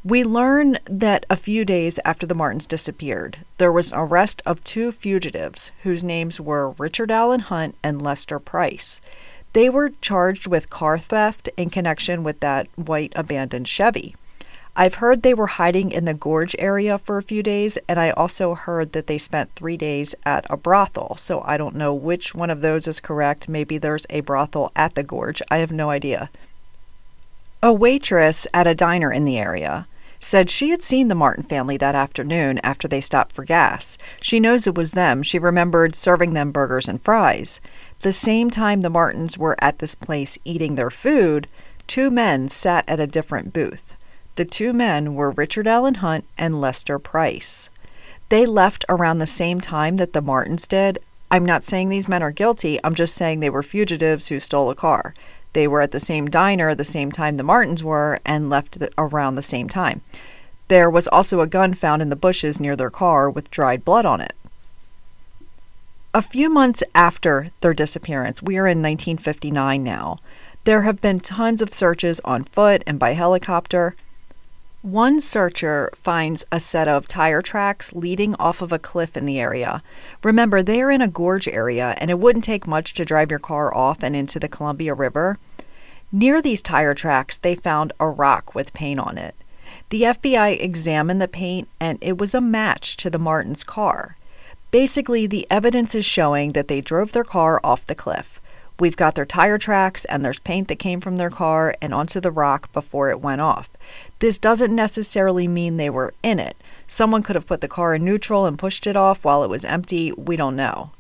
We 0.04 0.24
learn 0.24 0.80
that 0.86 1.28
a 1.30 1.36
few 1.36 1.64
days 1.64 2.00
after 2.04 2.26
the 2.26 2.34
Martins 2.34 2.66
disappeared, 2.66 3.46
there 3.60 3.72
was 3.72 3.92
an 3.92 4.00
arrest 4.00 4.42
of 4.48 4.64
two 4.64 4.92
fugitives 4.92 5.72
whose 5.84 6.04
names 6.04 6.42
were 6.42 6.72
Richard 6.72 7.12
Allen 7.12 7.42
Hunt 7.42 7.76
and 7.84 8.02
Lester 8.02 8.40
Price. 8.40 9.00
They 9.54 9.70
were 9.70 9.92
charged 10.02 10.48
with 10.48 10.72
car 10.72 10.98
theft 10.98 11.50
in 11.56 11.70
connection 11.70 12.24
with 12.24 12.40
that 12.40 12.68
white 12.76 13.14
abandoned 13.16 13.68
Chevy. 13.68 14.16
I've 14.76 14.96
heard 14.96 15.22
they 15.22 15.36
were 15.36 15.46
hiding 15.46 15.92
in 15.92 16.06
the 16.06 16.16
gorge 16.16 16.56
area 16.58 16.98
for 16.98 17.20
a 17.20 17.24
few 17.24 17.44
days, 17.44 17.78
and 17.88 18.00
I 18.00 18.10
also 18.10 18.56
heard 18.56 18.94
that 18.94 19.06
they 19.06 19.20
spent 19.20 19.54
three 19.54 19.78
days 19.78 20.16
at 20.26 20.48
a 20.50 20.58
brothel. 20.58 21.16
So 21.18 21.44
I 21.46 21.58
don't 21.58 21.76
know 21.76 21.94
which 21.94 22.34
one 22.34 22.50
of 22.50 22.62
those 22.62 22.88
is 22.88 23.00
correct. 23.00 23.48
Maybe 23.48 23.78
there's 23.78 24.08
a 24.10 24.22
brothel 24.22 24.72
at 24.76 24.96
the 24.96 25.04
gorge. 25.04 25.44
I 25.52 25.58
have 25.58 25.72
no 25.72 25.92
idea. 25.92 26.32
A 27.62 27.72
waitress 27.72 28.48
at 28.52 28.66
a 28.66 28.74
diner 28.74 29.14
in 29.14 29.26
the 29.26 29.38
area 29.38 29.86
said 30.22 30.50
she 30.50 30.70
had 30.70 30.82
seen 30.82 31.08
the 31.08 31.16
Martin 31.16 31.44
family 31.44 31.76
that 31.78 31.96
afternoon 31.96 32.60
after 32.60 32.88
they 32.88 33.02
stopped 33.02 33.36
for 33.36 33.44
gas. 33.44 33.98
She 34.22 34.40
knows 34.40 34.68
it 34.68 34.76
was 34.76 34.92
them. 34.92 35.24
She 35.24 35.40
remembered 35.40 35.96
serving 35.96 36.34
them 36.34 36.52
burgers 36.52 36.88
and 36.88 37.02
fries. 37.02 37.60
The 38.02 38.14
same 38.14 38.50
time 38.50 38.82
the 38.82 38.90
Martins 38.90 39.38
were 39.38 39.58
at 39.60 39.80
this 39.80 39.96
place 39.96 40.38
eating 40.46 40.76
their 40.76 40.92
food, 40.92 41.48
two 41.88 42.12
men 42.12 42.50
sat 42.50 42.88
at 42.88 43.00
a 43.00 43.08
different 43.08 43.52
booth. 43.52 43.98
The 44.36 44.46
two 44.46 44.72
men 44.72 45.16
were 45.16 45.32
Richard 45.32 45.68
Allen 45.68 45.96
Hunt 45.96 46.26
and 46.38 46.62
Lester 46.62 47.00
Price. 47.00 47.70
They 48.30 48.46
left 48.46 48.86
around 48.88 49.18
the 49.18 49.28
same 49.28 49.60
time 49.60 49.98
that 49.98 50.14
the 50.14 50.22
Martins 50.22 50.68
did. 50.68 51.00
I'm 51.30 51.46
not 51.46 51.64
saying 51.64 51.90
these 51.90 52.08
men 52.08 52.24
are 52.24 52.32
guilty, 52.32 52.80
I'm 52.84 52.96
just 52.96 53.16
saying 53.16 53.40
they 53.40 53.50
were 53.50 53.64
fugitives 53.64 54.28
who 54.28 54.40
stole 54.40 54.70
a 54.70 54.76
car. 54.76 55.14
They 55.54 55.68
were 55.68 55.82
at 55.82 55.92
the 55.92 56.00
same 56.00 56.30
diner 56.30 56.74
the 56.74 56.86
same 56.86 57.12
time 57.12 57.38
the 57.38 57.44
Martins 57.44 57.84
were 57.84 58.20
and 58.26 58.50
left 58.50 58.78
around 58.98 59.36
the 59.36 59.42
same 59.42 59.68
time. 59.68 60.02
There 60.68 60.90
was 60.90 61.08
also 61.08 61.42
a 61.42 61.48
gun 61.48 61.74
found 61.74 62.02
in 62.02 62.10
the 62.10 62.16
bushes 62.16 62.60
near 62.60 62.76
their 62.76 62.90
car 62.90 63.30
with 63.30 63.52
dried 63.52 63.84
blood 63.84 64.06
on 64.06 64.22
it. 64.22 64.34
A 66.14 66.22
few 66.22 66.50
months 66.50 66.84
after 66.94 67.52
their 67.62 67.74
disappearance, 67.74 68.42
we 68.42 68.58
are 68.58 68.68
in 68.68 68.82
1959 68.82 69.84
now, 69.84 70.18
there 70.64 70.84
have 70.84 71.02
been 71.02 71.20
tons 71.20 71.62
of 71.62 71.74
searches 71.74 72.20
on 72.24 72.44
foot 72.44 72.84
and 72.86 73.00
by 73.00 73.14
helicopter. 73.14 73.96
One 74.82 75.22
searcher 75.22 75.92
finds 75.94 76.44
a 76.52 76.60
set 76.60 76.88
of 76.88 77.08
tire 77.08 77.44
tracks 77.44 77.94
leading 77.94 78.34
off 78.38 78.64
of 78.64 78.72
a 78.72 78.80
cliff 78.80 79.16
in 79.16 79.28
the 79.28 79.40
area. 79.40 79.84
Remember, 80.24 80.64
they 80.64 80.82
are 80.82 80.90
in 80.90 81.02
a 81.02 81.08
gorge 81.08 81.48
area, 81.48 81.94
and 82.00 82.10
it 82.10 82.18
wouldn't 82.18 82.46
take 82.46 82.66
much 82.66 82.96
to 82.96 83.06
drive 83.06 83.30
your 83.30 83.40
car 83.40 83.72
off 83.76 84.02
and 84.02 84.16
into 84.16 84.40
the 84.40 84.50
Columbia 84.50 84.96
River. 84.96 85.38
Near 86.12 86.42
these 86.42 86.64
tire 86.64 86.96
tracks, 86.96 87.38
they 87.38 87.54
found 87.54 87.94
a 88.00 88.08
rock 88.10 88.56
with 88.56 88.74
paint 88.74 89.00
on 89.00 89.20
it. 89.20 89.36
The 89.90 90.02
FBI 90.02 90.60
examined 90.60 91.22
the 91.22 91.28
paint, 91.28 91.68
and 91.80 92.00
it 92.02 92.18
was 92.18 92.34
a 92.34 92.42
match 92.42 92.98
to 92.98 93.12
the 93.12 93.20
Martins' 93.20 93.64
car. 93.64 94.18
Basically, 94.72 95.28
the 95.28 95.46
evidence 95.52 95.94
is 95.94 96.06
showing 96.06 96.54
that 96.54 96.70
they 96.70 96.82
drove 96.82 97.12
their 97.12 97.24
car 97.24 97.62
off 97.64 97.86
the 97.86 97.94
cliff. 97.94 98.42
We've 98.80 98.98
got 98.98 99.14
their 99.14 99.26
tire 99.26 99.60
tracks, 99.60 100.06
and 100.06 100.26
there's 100.26 100.40
paint 100.40 100.68
that 100.70 100.80
came 100.80 101.02
from 101.02 101.18
their 101.18 101.30
car 101.30 101.76
and 101.84 101.94
onto 101.94 102.20
the 102.20 102.32
rock 102.32 102.74
before 102.74 103.12
it 103.12 103.22
went 103.22 103.42
off. 103.42 103.70
This 104.22 104.38
doesn't 104.38 104.74
necessarily 104.74 105.48
mean 105.48 105.78
they 105.78 105.90
were 105.90 106.14
in 106.22 106.40
it. 106.40 106.56
Someone 106.86 107.24
could 107.24 107.36
have 107.36 107.48
put 107.48 107.60
the 107.60 107.68
car 107.68 107.96
in 107.96 108.06
neutral 108.06 108.46
and 108.46 108.58
pushed 108.58 108.86
it 108.86 108.96
off 108.96 109.26
while 109.26 109.44
it 109.44 109.50
was 109.50 109.66
empty. 109.66 110.12
We 110.12 110.36
don't 110.36 110.56
know. 110.56 110.92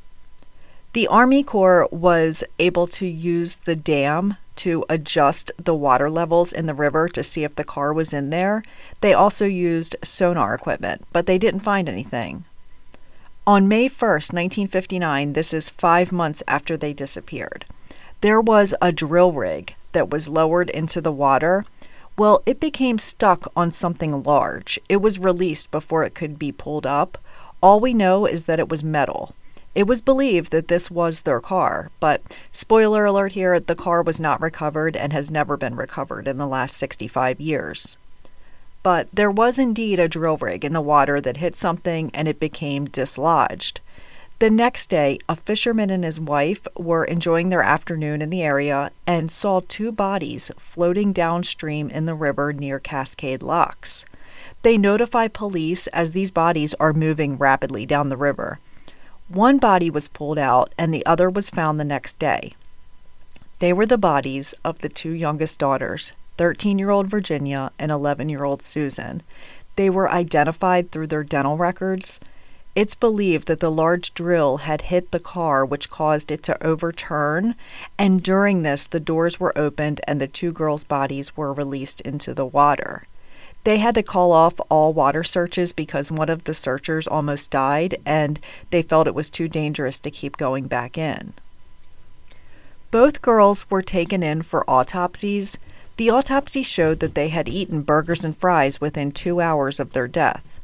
The 0.94 1.08
Army 1.08 1.44
Corps 1.44 1.88
was 1.92 2.44
able 2.58 2.88
to 2.88 3.06
use 3.06 3.58
the 3.58 3.76
dam 3.76 4.38
to 4.56 4.84
adjust 4.90 5.52
the 5.64 5.76
water 5.76 6.10
levels 6.10 6.52
in 6.52 6.66
the 6.66 6.74
river 6.74 7.08
to 7.10 7.22
see 7.22 7.44
if 7.44 7.54
the 7.54 7.64
car 7.64 7.94
was 7.94 8.12
in 8.12 8.32
there. 8.32 8.64
They 9.02 9.14
also 9.14 9.46
used 9.46 9.96
sonar 10.04 10.56
equipment, 10.56 11.06
but 11.14 11.28
they 11.28 11.38
didn't 11.38 11.60
find 11.60 11.88
anything. 11.88 12.46
On 13.46 13.68
May 13.68 13.86
1st, 13.86 14.34
1959, 14.34 15.34
this 15.34 15.54
is 15.54 15.70
five 15.70 16.12
months 16.12 16.42
after 16.48 16.76
they 16.76 16.92
disappeared, 16.92 17.66
there 18.22 18.42
was 18.42 18.74
a 18.82 18.92
drill 18.92 19.32
rig 19.32 19.76
that 19.92 20.10
was 20.10 20.28
lowered 20.28 20.72
into 20.72 21.02
the 21.02 21.12
water 21.12 21.66
well, 22.22 22.44
it 22.46 22.60
became 22.60 23.00
stuck 23.00 23.52
on 23.56 23.72
something 23.72 24.22
large. 24.22 24.80
It 24.88 25.02
was 25.02 25.18
released 25.18 25.72
before 25.72 26.04
it 26.04 26.14
could 26.14 26.38
be 26.38 26.52
pulled 26.52 26.86
up. 26.86 27.18
All 27.64 27.80
we 27.80 27.96
know 27.96 28.28
is 28.28 28.44
that 28.44 28.60
it 28.60 28.70
was 28.70 28.84
metal. 28.84 29.32
It 29.74 29.88
was 29.88 30.04
believed 30.04 30.52
that 30.52 30.68
this 30.68 30.92
was 30.92 31.22
their 31.22 31.40
car, 31.40 31.90
but 32.00 32.22
spoiler 32.52 33.06
alert 33.06 33.32
here 33.32 33.60
the 33.60 33.74
car 33.74 34.04
was 34.04 34.20
not 34.20 34.40
recovered 34.40 34.96
and 34.96 35.12
has 35.14 35.32
never 35.32 35.58
been 35.58 35.76
recovered 35.76 36.28
in 36.28 36.38
the 36.38 36.46
last 36.46 36.78
65 36.78 37.42
years. 37.42 37.98
But 38.84 39.10
there 39.12 39.32
was 39.32 39.58
indeed 39.58 40.00
a 40.00 40.08
drill 40.08 40.38
rig 40.38 40.64
in 40.64 40.74
the 40.74 40.80
water 40.80 41.22
that 41.22 41.38
hit 41.38 41.56
something 41.56 42.12
and 42.14 42.28
it 42.28 42.40
became 42.40 42.86
dislodged. 42.86 43.82
The 44.42 44.50
next 44.50 44.90
day, 44.90 45.20
a 45.30 45.36
fisherman 45.36 45.92
and 45.92 46.04
his 46.04 46.20
wife 46.20 46.68
were 46.76 47.06
enjoying 47.06 47.50
their 47.50 47.62
afternoon 47.62 48.24
in 48.24 48.32
the 48.32 48.42
area 48.42 48.90
and 49.06 49.30
saw 49.30 49.62
two 49.68 49.92
bodies 49.92 50.50
floating 50.58 51.14
downstream 51.14 51.92
in 51.92 52.08
the 52.08 52.16
river 52.16 52.52
near 52.52 52.80
Cascade 52.80 53.44
Locks. 53.44 54.04
They 54.64 54.80
notify 54.80 55.28
police 55.28 55.86
as 55.86 56.14
these 56.14 56.32
bodies 56.32 56.74
are 56.80 56.92
moving 56.92 57.38
rapidly 57.38 57.86
down 57.86 58.10
the 58.10 58.18
river. 58.18 58.58
One 59.28 59.60
body 59.60 59.92
was 59.92 60.08
pulled 60.08 60.40
out 60.40 60.74
and 60.76 60.92
the 60.92 61.06
other 61.06 61.30
was 61.30 61.52
found 61.52 61.80
the 61.80 61.86
next 61.86 62.18
day. 62.18 62.56
They 63.60 63.72
were 63.72 63.86
the 63.86 64.00
bodies 64.00 64.56
of 64.66 64.80
the 64.80 64.90
two 64.90 65.12
youngest 65.12 65.60
daughters, 65.60 66.14
13 66.38 66.80
year 66.80 66.90
old 66.90 67.06
Virginia 67.06 67.72
and 67.78 67.92
11 67.92 68.28
year 68.28 68.44
old 68.44 68.64
Susan. 68.64 69.22
They 69.76 69.92
were 69.92 70.10
identified 70.10 70.90
through 70.90 71.08
their 71.08 71.24
dental 71.24 71.58
records. 71.58 72.20
It's 72.74 72.96
believed 72.96 73.48
that 73.48 73.60
the 73.60 73.72
large 73.72 74.14
drill 74.14 74.58
had 74.58 74.84
hit 74.84 75.12
the 75.12 75.20
car, 75.20 75.66
which 75.66 75.90
caused 75.90 76.32
it 76.32 76.42
to 76.44 76.66
overturn, 76.66 77.56
and 77.98 78.24
during 78.24 78.64
this, 78.64 78.88
the 78.88 79.00
doors 79.00 79.42
were 79.42 79.58
opened 79.58 80.00
and 80.08 80.22
the 80.22 80.28
two 80.28 80.54
girls' 80.54 80.86
bodies 80.86 81.36
were 81.36 81.52
released 81.52 82.00
into 82.02 82.34
the 82.34 82.46
water. 82.46 83.08
They 83.66 83.80
had 83.80 83.96
to 83.96 84.04
call 84.04 84.32
off 84.32 84.60
all 84.70 84.94
water 84.94 85.24
searches 85.24 85.74
because 85.74 86.10
one 86.10 86.30
of 86.30 86.46
the 86.46 86.54
searchers 86.54 87.08
almost 87.08 87.52
died 87.52 87.98
and 88.06 88.40
they 88.70 88.82
felt 88.82 89.06
it 89.06 89.14
was 89.14 89.30
too 89.30 89.50
dangerous 89.50 90.00
to 90.00 90.10
keep 90.10 90.38
going 90.38 90.68
back 90.68 90.98
in. 90.98 91.34
Both 92.90 93.22
girls 93.22 93.70
were 93.70 93.82
taken 93.82 94.24
in 94.24 94.44
for 94.44 94.68
autopsies. 94.70 95.58
The 95.98 96.10
autopsy 96.10 96.64
showed 96.64 97.02
that 97.02 97.16
they 97.16 97.28
had 97.28 97.50
eaten 97.50 97.82
burgers 97.82 98.24
and 98.24 98.36
fries 98.36 98.80
within 98.80 99.12
two 99.12 99.42
hours 99.42 99.80
of 99.80 99.92
their 99.92 100.08
death. 100.08 100.61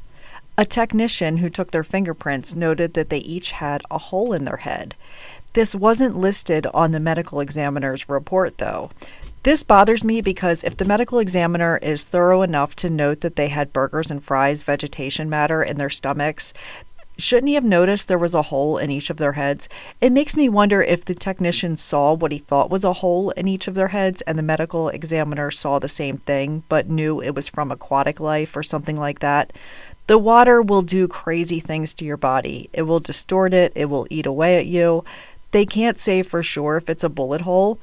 A 0.59 0.65
technician 0.65 1.37
who 1.37 1.51
took 1.51 1.69
their 1.69 1.83
fingerprints 1.83 2.55
noted 2.55 2.95
that 2.95 3.09
they 3.11 3.19
each 3.19 3.51
had 3.51 3.83
a 3.91 3.99
hole 3.99 4.33
in 4.33 4.43
their 4.43 4.57
head. 4.57 4.95
This 5.53 5.75
wasn't 5.75 6.17
listed 6.17 6.65
on 6.73 6.91
the 6.91 6.99
medical 6.99 7.39
examiner's 7.39 8.09
report, 8.09 8.57
though. 8.57 8.89
This 9.43 9.61
bothers 9.61 10.03
me 10.03 10.19
because 10.19 10.63
if 10.63 10.75
the 10.75 10.83
medical 10.83 11.19
examiner 11.19 11.77
is 11.83 12.05
thorough 12.05 12.41
enough 12.41 12.75
to 12.77 12.89
note 12.89 13.21
that 13.21 13.35
they 13.35 13.49
had 13.49 13.71
burgers 13.71 14.09
and 14.09 14.23
fries 14.23 14.63
vegetation 14.63 15.29
matter 15.29 15.61
in 15.61 15.77
their 15.77 15.91
stomachs, 15.91 16.55
shouldn't 17.19 17.49
he 17.49 17.53
have 17.53 17.63
noticed 17.63 18.07
there 18.07 18.17
was 18.17 18.33
a 18.33 18.41
hole 18.41 18.79
in 18.79 18.89
each 18.89 19.11
of 19.11 19.17
their 19.17 19.33
heads? 19.33 19.69
It 20.01 20.11
makes 20.11 20.35
me 20.35 20.49
wonder 20.49 20.81
if 20.81 21.05
the 21.05 21.13
technician 21.13 21.77
saw 21.77 22.13
what 22.13 22.31
he 22.31 22.39
thought 22.39 22.71
was 22.71 22.83
a 22.83 22.93
hole 22.93 23.29
in 23.31 23.47
each 23.47 23.67
of 23.67 23.75
their 23.75 23.89
heads 23.89 24.21
and 24.23 24.39
the 24.39 24.43
medical 24.43 24.89
examiner 24.89 25.51
saw 25.51 25.77
the 25.77 25.87
same 25.87 26.17
thing 26.17 26.63
but 26.67 26.89
knew 26.89 27.21
it 27.21 27.35
was 27.35 27.47
from 27.47 27.71
aquatic 27.71 28.19
life 28.19 28.57
or 28.57 28.63
something 28.63 28.97
like 28.97 29.19
that. 29.19 29.53
The 30.07 30.17
water 30.17 30.61
will 30.61 30.83
do 30.83 31.07
crazy 31.07 31.59
things 31.59 31.93
to 31.95 32.05
your 32.05 32.17
body. 32.17 32.69
It 32.71 32.83
will 32.83 33.01
distort 33.01 33.53
it, 33.53 33.73
it 33.75 33.85
will 33.85 34.07
eat 34.09 34.25
away 34.25 34.57
at 34.57 34.65
you. 34.65 35.03
They 35.51 35.65
can't 35.65 35.99
say 35.99 36.23
for 36.23 36.41
sure 36.41 36.77
if 36.77 36.89
it's 36.89 37.03
a 37.03 37.09
bullet 37.09 37.41
hole. 37.41 37.77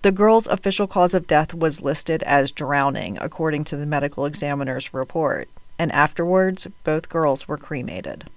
The 0.00 0.12
girl's 0.12 0.46
official 0.46 0.86
cause 0.86 1.12
of 1.14 1.26
death 1.26 1.52
was 1.52 1.82
listed 1.82 2.22
as 2.22 2.50
drowning, 2.50 3.18
according 3.20 3.64
to 3.64 3.76
the 3.76 3.86
medical 3.86 4.24
examiner's 4.24 4.94
report, 4.94 5.48
and 5.78 5.92
afterwards, 5.92 6.66
both 6.84 7.08
girls 7.08 7.48
were 7.48 7.58
cremated. 7.58 8.30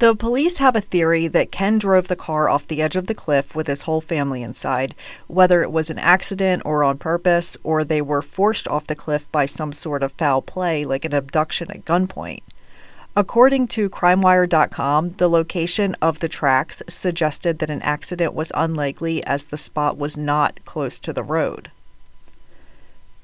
The 0.00 0.16
police 0.16 0.56
have 0.56 0.76
a 0.76 0.80
theory 0.80 1.28
that 1.28 1.52
Ken 1.52 1.76
drove 1.76 2.08
the 2.08 2.16
car 2.16 2.48
off 2.48 2.66
the 2.66 2.80
edge 2.80 2.96
of 2.96 3.06
the 3.06 3.14
cliff 3.14 3.54
with 3.54 3.66
his 3.66 3.82
whole 3.82 4.00
family 4.00 4.42
inside, 4.42 4.94
whether 5.26 5.62
it 5.62 5.70
was 5.70 5.90
an 5.90 5.98
accident 5.98 6.62
or 6.64 6.82
on 6.82 6.96
purpose, 6.96 7.58
or 7.62 7.84
they 7.84 8.00
were 8.00 8.22
forced 8.22 8.66
off 8.66 8.86
the 8.86 8.94
cliff 8.94 9.30
by 9.30 9.44
some 9.44 9.74
sort 9.74 10.02
of 10.02 10.12
foul 10.12 10.40
play 10.40 10.86
like 10.86 11.04
an 11.04 11.12
abduction 11.12 11.70
at 11.70 11.84
gunpoint. 11.84 12.40
According 13.14 13.68
to 13.68 13.90
CrimeWire.com, 13.90 15.10
the 15.18 15.28
location 15.28 15.94
of 16.00 16.20
the 16.20 16.28
tracks 16.28 16.82
suggested 16.88 17.58
that 17.58 17.68
an 17.68 17.82
accident 17.82 18.32
was 18.32 18.52
unlikely 18.54 19.22
as 19.26 19.44
the 19.44 19.58
spot 19.58 19.98
was 19.98 20.16
not 20.16 20.64
close 20.64 20.98
to 21.00 21.12
the 21.12 21.22
road. 21.22 21.70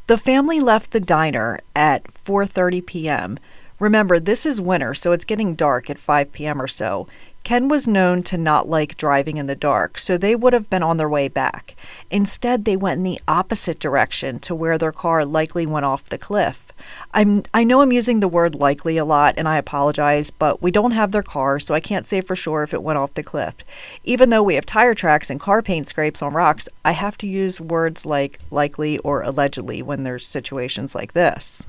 The 0.09 0.18
family 0.18 0.61
left 0.61 0.90
the 0.90 1.00
diner 1.00 1.59
at 1.75 2.04
4:30 2.04 2.85
p.m. 2.85 3.38
Remember, 3.78 4.18
this 4.18 4.47
is 4.47 4.61
winter, 4.61 4.95
so 4.95 5.12
it's 5.12 5.25
getting 5.25 5.54
dark 5.54 5.90
at 5.90 5.99
5 5.99 6.33
p.m. 6.33 6.62
or 6.62 6.66
so. 6.66 7.06
Ken 7.47 7.68
was 7.68 7.87
known 7.87 8.25
to 8.25 8.37
not 8.37 8.68
like 8.68 8.97
driving 8.97 9.37
in 9.37 9.47
the 9.47 9.54
dark, 9.54 9.99
so 9.99 10.18
they 10.18 10.35
would 10.35 10.52
have 10.52 10.68
been 10.68 10.83
on 10.83 10.97
their 10.97 11.09
way 11.09 11.28
back. 11.28 11.76
Instead, 12.11 12.64
they 12.64 12.75
went 12.75 12.99
in 12.99 13.04
the 13.04 13.21
opposite 13.28 13.78
direction 13.78 14.40
to 14.40 14.54
where 14.54 14.76
their 14.76 14.90
car 14.90 15.25
likely 15.25 15.64
went 15.64 15.87
off 15.87 16.04
the 16.04 16.18
cliff. 16.18 16.73
I'm 17.14 17.45
I 17.54 17.62
know 17.62 17.83
I'm 17.83 17.92
using 17.92 18.18
the 18.18 18.26
word 18.26 18.56
likely 18.56 18.97
a 18.97 19.04
lot 19.04 19.35
and 19.37 19.47
I 19.47 19.59
apologize, 19.59 20.33
but 20.33 20.61
we 20.61 20.73
don't 20.73 20.90
have 20.90 21.12
their 21.12 21.23
car, 21.23 21.61
so 21.61 21.73
I 21.73 21.78
can't 21.78 22.04
say 22.04 22.21
for 22.21 22.35
sure 22.35 22.64
if 22.64 22.75
it 22.75 22.83
went 22.83 22.99
off 22.99 23.14
the 23.14 23.23
cliff. 23.23 23.54
Even 24.02 24.30
though 24.30 24.42
we 24.42 24.56
have 24.56 24.66
tire 24.66 24.95
tracks 24.95 25.30
and 25.30 25.38
car 25.38 25.62
paint 25.62 25.87
scrapes 25.87 26.23
on 26.23 26.33
rocks, 26.33 26.68
I 26.85 26.92
have 26.92 27.16
to 27.18 27.28
use 27.28 27.61
words 27.61 28.04
like 28.04 28.40
likely 28.50 28.99
or 28.99 29.23
allegedly 29.23 29.83
when 29.83 30.02
there's 30.02 30.26
situations 30.26 30.97
like 30.97 31.12
this. 31.12 31.64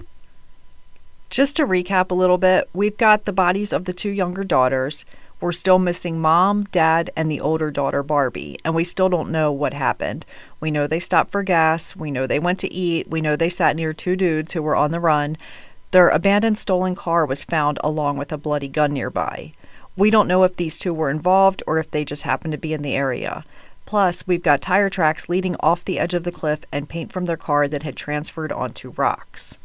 Just 1.30 1.58
to 1.58 1.68
recap 1.68 2.10
a 2.10 2.16
little 2.16 2.38
bit, 2.38 2.70
we've 2.74 2.98
got 2.98 3.26
the 3.26 3.34
bodies 3.34 3.74
of 3.74 3.86
the 3.86 3.94
two 3.94 4.10
younger 4.10 4.44
daughters. 4.44 5.04
We're 5.40 5.52
still 5.52 5.78
missing 5.78 6.20
mom, 6.20 6.64
dad, 6.72 7.12
and 7.16 7.30
the 7.30 7.42
older 7.42 7.70
daughter, 7.70 8.02
Barbie, 8.02 8.58
and 8.64 8.74
we 8.74 8.84
still 8.84 9.10
don't 9.10 9.30
know 9.30 9.52
what 9.52 9.74
happened. 9.74 10.26
We 10.60 10.72
know 10.72 10.88
they 10.88 11.00
stopped 11.00 11.32
for 11.32 11.44
gas. 11.44 11.96
We 11.96 12.10
know 12.10 12.26
they 12.26 12.40
went 12.40 12.60
to 12.62 12.74
eat. 12.74 13.10
We 13.10 13.22
know 13.22 13.36
they 13.36 13.50
sat 13.50 13.76
near 13.76 13.94
two 13.94 14.16
dudes 14.16 14.54
who 14.54 14.64
were 14.64 14.76
on 14.76 14.92
the 14.92 15.02
run. 15.02 15.38
Their 15.92 16.10
abandoned 16.10 16.58
stolen 16.58 16.96
car 16.96 17.26
was 17.26 17.44
found 17.44 17.78
along 17.84 18.18
with 18.18 18.32
a 18.32 18.38
bloody 18.38 18.68
gun 18.70 18.94
nearby. 18.94 19.54
We 19.96 20.10
don't 20.10 20.28
know 20.28 20.44
if 20.44 20.56
these 20.56 20.78
two 20.78 20.94
were 20.94 21.10
involved 21.10 21.62
or 21.68 21.78
if 21.78 21.92
they 21.92 22.06
just 22.06 22.24
happened 22.24 22.54
to 22.54 22.58
be 22.58 22.74
in 22.74 22.82
the 22.82 22.96
area. 22.96 23.46
Plus, 23.86 24.26
we've 24.26 24.44
got 24.44 24.62
tire 24.62 24.90
tracks 24.90 25.30
leading 25.30 25.56
off 25.60 25.86
the 25.86 26.00
edge 26.00 26.14
of 26.14 26.24
the 26.24 26.32
cliff 26.32 26.62
and 26.72 26.90
paint 26.90 27.12
from 27.12 27.26
their 27.26 27.38
car 27.38 27.68
that 27.68 27.84
had 27.84 27.96
transferred 27.96 28.52
onto 28.52 28.90
rocks. 28.92 29.60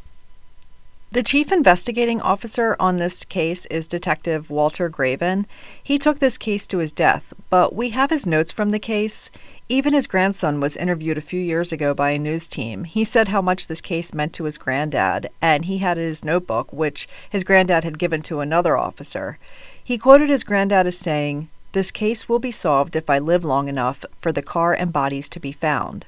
The 1.12 1.22
chief 1.22 1.52
investigating 1.52 2.22
officer 2.22 2.74
on 2.80 2.96
this 2.96 3.22
case 3.22 3.66
is 3.66 3.86
Detective 3.86 4.48
Walter 4.48 4.88
Graven. 4.88 5.46
He 5.82 5.98
took 5.98 6.20
this 6.20 6.38
case 6.38 6.66
to 6.68 6.78
his 6.78 6.90
death, 6.90 7.34
but 7.50 7.74
we 7.74 7.90
have 7.90 8.08
his 8.08 8.26
notes 8.26 8.50
from 8.50 8.70
the 8.70 8.78
case. 8.78 9.30
Even 9.68 9.92
his 9.92 10.06
grandson 10.06 10.58
was 10.58 10.74
interviewed 10.74 11.18
a 11.18 11.20
few 11.20 11.38
years 11.38 11.70
ago 11.70 11.92
by 11.92 12.12
a 12.12 12.18
news 12.18 12.48
team. 12.48 12.84
He 12.84 13.04
said 13.04 13.28
how 13.28 13.42
much 13.42 13.66
this 13.66 13.82
case 13.82 14.14
meant 14.14 14.32
to 14.32 14.44
his 14.44 14.56
granddad, 14.56 15.28
and 15.42 15.66
he 15.66 15.78
had 15.78 15.98
his 15.98 16.24
notebook, 16.24 16.72
which 16.72 17.06
his 17.28 17.44
granddad 17.44 17.84
had 17.84 17.98
given 17.98 18.22
to 18.22 18.40
another 18.40 18.78
officer. 18.78 19.38
He 19.84 19.98
quoted 19.98 20.30
his 20.30 20.44
granddad 20.44 20.86
as 20.86 20.96
saying, 20.96 21.50
This 21.72 21.90
case 21.90 22.26
will 22.26 22.38
be 22.38 22.50
solved 22.50 22.96
if 22.96 23.10
I 23.10 23.18
live 23.18 23.44
long 23.44 23.68
enough 23.68 24.06
for 24.18 24.32
the 24.32 24.40
car 24.40 24.72
and 24.72 24.94
bodies 24.94 25.28
to 25.28 25.40
be 25.40 25.52
found. 25.52 26.06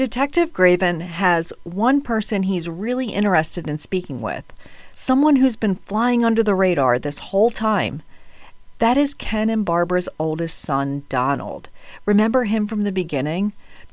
Detective 0.00 0.54
Graven 0.54 1.00
has 1.00 1.52
one 1.62 2.00
person 2.00 2.44
he's 2.44 2.70
really 2.70 3.08
interested 3.08 3.68
in 3.68 3.76
speaking 3.76 4.22
with, 4.22 4.50
someone 4.94 5.36
who's 5.36 5.56
been 5.56 5.74
flying 5.74 6.24
under 6.24 6.42
the 6.42 6.54
radar 6.54 6.98
this 6.98 7.18
whole 7.18 7.50
time. 7.50 8.00
That 8.78 8.96
is 8.96 9.12
Ken 9.12 9.50
and 9.50 9.62
Barbara's 9.62 10.08
oldest 10.18 10.58
son, 10.58 11.02
Donald. 11.10 11.68
Remember 12.06 12.44
him 12.44 12.66
from 12.66 12.84
the 12.84 12.92
beginning? 12.92 13.52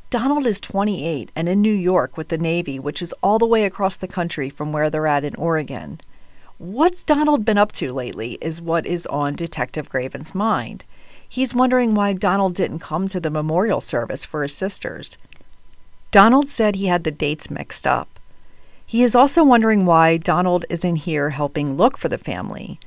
Donald 0.09 0.45
is 0.45 0.61
28 0.61 1.29
and 1.35 1.49
in 1.49 1.61
New 1.61 1.73
York 1.73 2.15
with 2.15 2.29
the 2.29 2.37
Navy, 2.37 2.79
which 2.79 3.01
is 3.01 3.13
all 3.21 3.37
the 3.37 3.45
way 3.45 3.65
across 3.65 3.97
the 3.97 4.07
country 4.07 4.49
from 4.49 4.71
where 4.71 4.89
they're 4.89 5.07
at 5.07 5.25
in 5.25 5.35
Oregon. 5.35 5.99
What's 6.57 7.03
Donald 7.03 7.43
been 7.43 7.57
up 7.57 7.73
to 7.73 7.91
lately 7.91 8.37
is 8.39 8.61
what 8.61 8.87
is 8.87 9.07
on 9.07 9.35
Detective 9.35 9.89
Graven's 9.89 10.33
mind. 10.33 10.85
He's 11.27 11.53
wondering 11.53 11.93
why 11.95 12.13
Donald 12.13 12.55
didn't 12.55 12.79
come 12.79 13.09
to 13.09 13.19
the 13.19 13.29
memorial 13.29 13.81
service 13.81 14.23
for 14.23 14.43
his 14.43 14.55
sisters. 14.55 15.17
Donald 16.11 16.47
said 16.47 16.75
he 16.75 16.87
had 16.87 17.03
the 17.03 17.11
dates 17.11 17.49
mixed 17.49 17.85
up. 17.85 18.07
He 18.85 19.03
is 19.03 19.15
also 19.15 19.43
wondering 19.43 19.85
why 19.85 20.17
Donald 20.17 20.65
isn't 20.69 20.97
here 20.97 21.31
helping 21.31 21.75
look 21.75 21.97
for 21.97 22.07
the 22.07 22.17
family. 22.17 22.79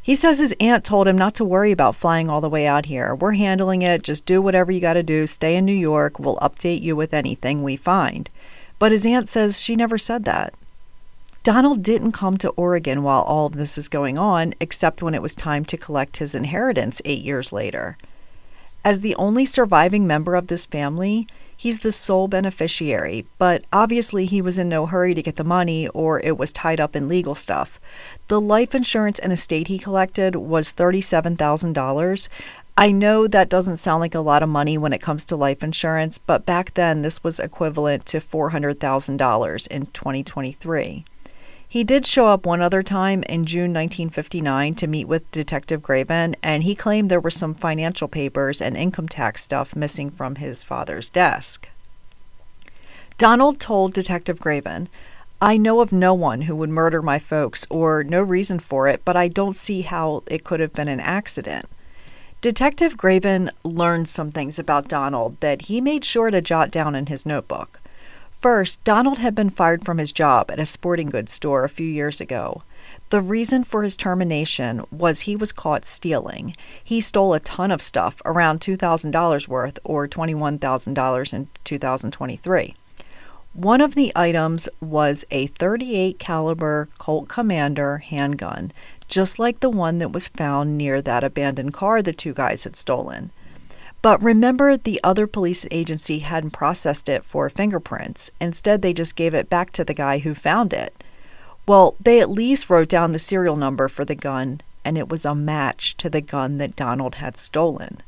He 0.00 0.14
says 0.14 0.38
his 0.38 0.56
aunt 0.58 0.84
told 0.84 1.06
him 1.06 1.18
not 1.18 1.34
to 1.34 1.44
worry 1.44 1.70
about 1.70 1.94
flying 1.94 2.30
all 2.30 2.40
the 2.40 2.48
way 2.48 2.66
out 2.66 2.86
here. 2.86 3.14
We're 3.14 3.32
handling 3.32 3.82
it. 3.82 4.02
Just 4.02 4.24
do 4.24 4.40
whatever 4.40 4.72
you 4.72 4.80
got 4.80 4.94
to 4.94 5.02
do. 5.02 5.26
Stay 5.26 5.54
in 5.54 5.66
New 5.66 5.74
York. 5.74 6.18
We'll 6.18 6.36
update 6.36 6.80
you 6.80 6.96
with 6.96 7.12
anything 7.12 7.62
we 7.62 7.76
find. 7.76 8.30
But 8.78 8.92
his 8.92 9.04
aunt 9.04 9.28
says 9.28 9.60
she 9.60 9.76
never 9.76 9.98
said 9.98 10.24
that. 10.24 10.54
Donald 11.42 11.82
didn't 11.82 12.12
come 12.12 12.38
to 12.38 12.50
Oregon 12.50 13.02
while 13.02 13.20
all 13.22 13.46
of 13.46 13.54
this 13.54 13.76
is 13.76 13.88
going 13.88 14.16
on, 14.16 14.54
except 14.60 15.02
when 15.02 15.14
it 15.14 15.20
was 15.20 15.34
time 15.34 15.64
to 15.66 15.76
collect 15.76 16.16
his 16.16 16.34
inheritance 16.34 17.02
eight 17.04 17.22
years 17.22 17.52
later. 17.52 17.98
As 18.84 19.00
the 19.00 19.14
only 19.16 19.44
surviving 19.44 20.06
member 20.06 20.34
of 20.34 20.46
this 20.46 20.64
family, 20.64 21.26
He's 21.60 21.80
the 21.80 21.90
sole 21.90 22.28
beneficiary, 22.28 23.26
but 23.36 23.64
obviously 23.72 24.26
he 24.26 24.40
was 24.40 24.58
in 24.58 24.68
no 24.68 24.86
hurry 24.86 25.12
to 25.12 25.22
get 25.22 25.34
the 25.34 25.42
money 25.42 25.88
or 25.88 26.20
it 26.20 26.38
was 26.38 26.52
tied 26.52 26.78
up 26.78 26.94
in 26.94 27.08
legal 27.08 27.34
stuff. 27.34 27.80
The 28.28 28.40
life 28.40 28.76
insurance 28.76 29.18
and 29.18 29.32
estate 29.32 29.66
he 29.66 29.76
collected 29.76 30.36
was 30.36 30.72
$37,000. 30.72 32.28
I 32.76 32.92
know 32.92 33.26
that 33.26 33.48
doesn't 33.48 33.78
sound 33.78 34.00
like 34.00 34.14
a 34.14 34.20
lot 34.20 34.44
of 34.44 34.48
money 34.48 34.78
when 34.78 34.92
it 34.92 35.02
comes 35.02 35.24
to 35.24 35.36
life 35.36 35.64
insurance, 35.64 36.18
but 36.18 36.46
back 36.46 36.74
then 36.74 37.02
this 37.02 37.24
was 37.24 37.40
equivalent 37.40 38.06
to 38.06 38.18
$400,000 38.18 39.66
in 39.66 39.86
2023. 39.86 41.04
He 41.70 41.84
did 41.84 42.06
show 42.06 42.28
up 42.28 42.46
one 42.46 42.62
other 42.62 42.82
time 42.82 43.22
in 43.24 43.44
June 43.44 43.74
1959 43.74 44.74
to 44.76 44.86
meet 44.86 45.04
with 45.06 45.30
Detective 45.30 45.82
Graven, 45.82 46.34
and 46.42 46.62
he 46.62 46.74
claimed 46.74 47.10
there 47.10 47.20
were 47.20 47.30
some 47.30 47.52
financial 47.52 48.08
papers 48.08 48.62
and 48.62 48.74
income 48.74 49.06
tax 49.06 49.42
stuff 49.42 49.76
missing 49.76 50.10
from 50.10 50.36
his 50.36 50.64
father's 50.64 51.10
desk. 51.10 51.68
Donald 53.18 53.60
told 53.60 53.92
Detective 53.92 54.40
Graven, 54.40 54.88
I 55.42 55.58
know 55.58 55.80
of 55.80 55.92
no 55.92 56.14
one 56.14 56.42
who 56.42 56.56
would 56.56 56.70
murder 56.70 57.02
my 57.02 57.18
folks 57.18 57.66
or 57.68 58.02
no 58.02 58.22
reason 58.22 58.58
for 58.58 58.88
it, 58.88 59.02
but 59.04 59.14
I 59.14 59.28
don't 59.28 59.54
see 59.54 59.82
how 59.82 60.22
it 60.26 60.44
could 60.44 60.60
have 60.60 60.72
been 60.72 60.88
an 60.88 61.00
accident. 61.00 61.66
Detective 62.40 62.96
Graven 62.96 63.50
learned 63.62 64.08
some 64.08 64.30
things 64.30 64.58
about 64.58 64.88
Donald 64.88 65.38
that 65.40 65.62
he 65.62 65.82
made 65.82 66.04
sure 66.04 66.30
to 66.30 66.40
jot 66.40 66.70
down 66.70 66.94
in 66.94 67.06
his 67.06 67.26
notebook. 67.26 67.78
First, 68.40 68.84
Donald 68.84 69.18
had 69.18 69.34
been 69.34 69.50
fired 69.50 69.84
from 69.84 69.98
his 69.98 70.12
job 70.12 70.48
at 70.52 70.60
a 70.60 70.66
sporting 70.66 71.08
goods 71.10 71.32
store 71.32 71.64
a 71.64 71.68
few 71.68 71.88
years 71.88 72.20
ago. 72.20 72.62
The 73.10 73.20
reason 73.20 73.64
for 73.64 73.82
his 73.82 73.96
termination 73.96 74.84
was 74.92 75.22
he 75.22 75.34
was 75.34 75.50
caught 75.50 75.84
stealing. 75.84 76.54
He 76.84 77.00
stole 77.00 77.34
a 77.34 77.40
ton 77.40 77.72
of 77.72 77.82
stuff, 77.82 78.22
around 78.24 78.60
$2,000 78.60 79.48
worth 79.48 79.80
or 79.82 80.06
$21,000 80.06 81.32
in 81.32 81.48
2023. 81.64 82.76
One 83.54 83.80
of 83.80 83.96
the 83.96 84.12
items 84.14 84.68
was 84.80 85.24
a 85.32 85.48
38 85.48 86.20
caliber 86.20 86.88
Colt 86.98 87.26
Commander 87.26 87.98
handgun, 87.98 88.70
just 89.08 89.40
like 89.40 89.58
the 89.58 89.68
one 89.68 89.98
that 89.98 90.12
was 90.12 90.28
found 90.28 90.78
near 90.78 91.02
that 91.02 91.24
abandoned 91.24 91.72
car 91.72 92.02
the 92.02 92.12
two 92.12 92.34
guys 92.34 92.62
had 92.62 92.76
stolen. 92.76 93.32
But 94.00 94.22
remember, 94.22 94.76
the 94.76 95.00
other 95.02 95.26
police 95.26 95.66
agency 95.70 96.20
hadn't 96.20 96.52
processed 96.52 97.08
it 97.08 97.24
for 97.24 97.48
fingerprints. 97.48 98.30
Instead, 98.40 98.80
they 98.80 98.92
just 98.92 99.16
gave 99.16 99.34
it 99.34 99.50
back 99.50 99.72
to 99.72 99.84
the 99.84 99.94
guy 99.94 100.18
who 100.18 100.34
found 100.34 100.72
it. 100.72 101.02
Well, 101.66 101.96
they 102.00 102.20
at 102.20 102.30
least 102.30 102.70
wrote 102.70 102.88
down 102.88 103.12
the 103.12 103.18
serial 103.18 103.56
number 103.56 103.88
for 103.88 104.04
the 104.04 104.14
gun, 104.14 104.60
and 104.84 104.96
it 104.96 105.08
was 105.08 105.24
a 105.24 105.34
match 105.34 105.96
to 105.98 106.08
the 106.08 106.20
gun 106.20 106.58
that 106.58 106.76
Donald 106.76 107.16
had 107.16 107.36
stolen. 107.36 108.02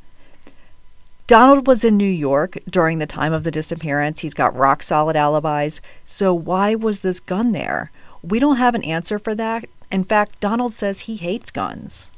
Donald 1.26 1.66
was 1.66 1.84
in 1.84 1.96
New 1.96 2.04
York 2.04 2.58
during 2.68 2.98
the 2.98 3.06
time 3.06 3.32
of 3.32 3.44
the 3.44 3.50
disappearance. 3.50 4.20
He's 4.20 4.34
got 4.34 4.56
rock 4.56 4.82
solid 4.82 5.14
alibis. 5.14 5.80
So, 6.04 6.32
why 6.32 6.74
was 6.74 7.00
this 7.00 7.20
gun 7.20 7.52
there? 7.52 7.92
We 8.22 8.38
don't 8.38 8.56
have 8.56 8.74
an 8.74 8.82
answer 8.82 9.18
for 9.18 9.34
that. 9.34 9.64
In 9.92 10.04
fact, 10.04 10.40
Donald 10.40 10.72
says 10.72 11.00
he 11.00 11.16
hates 11.16 11.50
guns. 11.50 12.10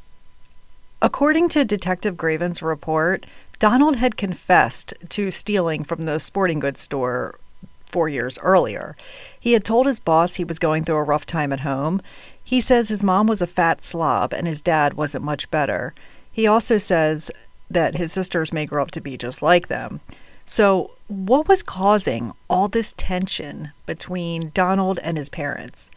According 1.02 1.48
to 1.50 1.64
Detective 1.64 2.16
Graven's 2.16 2.62
report, 2.62 3.26
Donald 3.62 3.94
had 3.94 4.16
confessed 4.16 4.92
to 5.08 5.30
stealing 5.30 5.84
from 5.84 6.02
the 6.02 6.18
sporting 6.18 6.58
goods 6.58 6.80
store 6.80 7.38
four 7.86 8.08
years 8.08 8.36
earlier. 8.38 8.96
He 9.38 9.52
had 9.52 9.62
told 9.62 9.86
his 9.86 10.00
boss 10.00 10.34
he 10.34 10.42
was 10.42 10.58
going 10.58 10.82
through 10.82 10.96
a 10.96 11.04
rough 11.04 11.24
time 11.24 11.52
at 11.52 11.60
home. 11.60 12.02
He 12.42 12.60
says 12.60 12.88
his 12.88 13.04
mom 13.04 13.28
was 13.28 13.40
a 13.40 13.46
fat 13.46 13.80
slob 13.80 14.34
and 14.34 14.48
his 14.48 14.60
dad 14.60 14.94
wasn't 14.94 15.22
much 15.22 15.48
better. 15.52 15.94
He 16.32 16.44
also 16.44 16.76
says 16.76 17.30
that 17.70 17.94
his 17.94 18.10
sisters 18.10 18.52
may 18.52 18.66
grow 18.66 18.82
up 18.82 18.90
to 18.90 19.00
be 19.00 19.16
just 19.16 19.42
like 19.42 19.68
them. 19.68 20.00
So, 20.44 20.90
what 21.06 21.46
was 21.46 21.62
causing 21.62 22.32
all 22.50 22.66
this 22.66 22.92
tension 22.96 23.70
between 23.86 24.50
Donald 24.54 24.98
and 25.04 25.16
his 25.16 25.28
parents? 25.28 25.88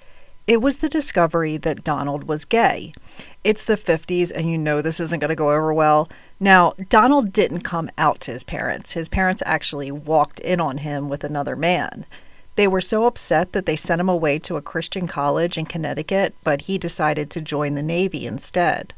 It 0.45 0.62
was 0.62 0.78
the 0.78 0.89
discovery 0.89 1.58
that 1.58 1.84
Donald 1.84 2.25
was 2.25 2.45
gay. 2.45 2.93
It's 3.45 3.63
the 3.63 3.77
50s, 3.77 4.31
and 4.34 4.49
you 4.49 4.58
know 4.58 4.81
this 4.81 4.99
isn't 4.99 5.19
going 5.19 5.29
to 5.29 5.36
go 5.36 5.51
over 5.51 5.71
well. 5.71 6.10
Now, 6.39 6.73
Donald 6.89 7.31
didn't 7.31 7.60
come 7.60 7.91
out 7.95 8.19
to 8.21 8.31
his 8.31 8.43
parents. 8.43 8.93
His 8.93 9.08
parents 9.08 9.43
actually 9.45 9.91
walked 9.91 10.39
in 10.39 10.60
on 10.60 10.79
him 10.79 11.10
with 11.10 11.23
another 11.23 11.55
man. 11.55 12.08
They 12.55 12.67
were 12.67 12.81
so 12.81 13.05
upset 13.05 13.51
that 13.51 13.67
they 13.67 13.75
sent 13.75 14.01
him 14.01 14.10
away 14.10 14.39
to 14.39 14.58
a 14.58 14.63
Christian 14.63 15.05
college 15.05 15.60
in 15.60 15.67
Connecticut, 15.67 16.34
but 16.43 16.62
he 16.62 16.79
decided 16.79 17.29
to 17.29 17.39
join 17.39 17.75
the 17.75 17.84
Navy 17.84 18.25
instead. 18.25 18.95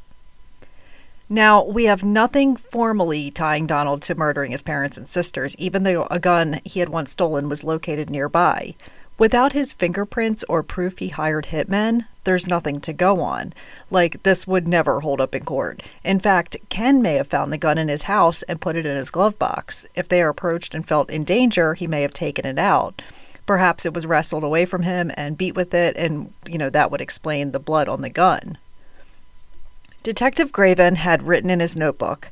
Now, 1.27 1.65
we 1.65 1.83
have 1.83 2.05
nothing 2.05 2.55
formally 2.55 3.29
tying 3.29 3.67
Donald 3.67 4.01
to 4.03 4.15
murdering 4.15 4.51
his 4.53 4.63
parents 4.63 4.97
and 4.97 5.09
sisters, 5.09 5.57
even 5.57 5.83
though 5.83 6.07
a 6.09 6.19
gun 6.21 6.61
he 6.63 6.79
had 6.79 6.87
once 6.87 7.11
stolen 7.11 7.49
was 7.49 7.65
located 7.65 8.09
nearby. 8.09 8.75
Without 9.17 9.53
his 9.53 9.73
fingerprints 9.73 10.43
or 10.47 10.61
proof 10.61 10.99
he 10.99 11.09
hired 11.09 11.47
hitmen, 11.47 12.05
there's 12.23 12.45
nothing 12.45 12.79
to 12.81 12.93
go 12.93 13.19
on. 13.21 13.53
Like, 13.89 14.21
this 14.23 14.45
would 14.45 14.67
never 14.67 14.99
hold 14.99 15.19
up 15.19 15.33
in 15.33 15.43
court. 15.43 15.81
In 16.03 16.19
fact, 16.19 16.57
Ken 16.69 17.01
may 17.01 17.15
have 17.15 17.27
found 17.27 17.51
the 17.51 17.57
gun 17.57 17.77
in 17.77 17.87
his 17.87 18.03
house 18.03 18.43
and 18.43 18.61
put 18.61 18.75
it 18.75 18.85
in 18.85 18.95
his 18.95 19.09
glove 19.09 19.39
box. 19.39 19.87
If 19.95 20.07
they 20.07 20.21
are 20.21 20.29
approached 20.29 20.75
and 20.75 20.87
felt 20.87 21.09
in 21.09 21.23
danger, 21.23 21.73
he 21.73 21.87
may 21.87 22.03
have 22.03 22.13
taken 22.13 22.45
it 22.45 22.59
out. 22.59 23.01
Perhaps 23.47 23.85
it 23.85 23.93
was 23.93 24.05
wrestled 24.05 24.43
away 24.43 24.65
from 24.65 24.83
him 24.83 25.09
and 25.15 25.37
beat 25.37 25.55
with 25.55 25.73
it, 25.73 25.95
and, 25.97 26.33
you 26.47 26.57
know, 26.57 26.69
that 26.69 26.91
would 26.91 27.01
explain 27.01 27.53
the 27.53 27.59
blood 27.59 27.87
on 27.87 28.01
the 28.01 28.09
gun. 28.09 28.57
Detective 30.03 30.51
Graven 30.51 30.95
had 30.95 31.23
written 31.23 31.49
in 31.49 31.59
his 31.59 31.75
notebook, 31.75 32.29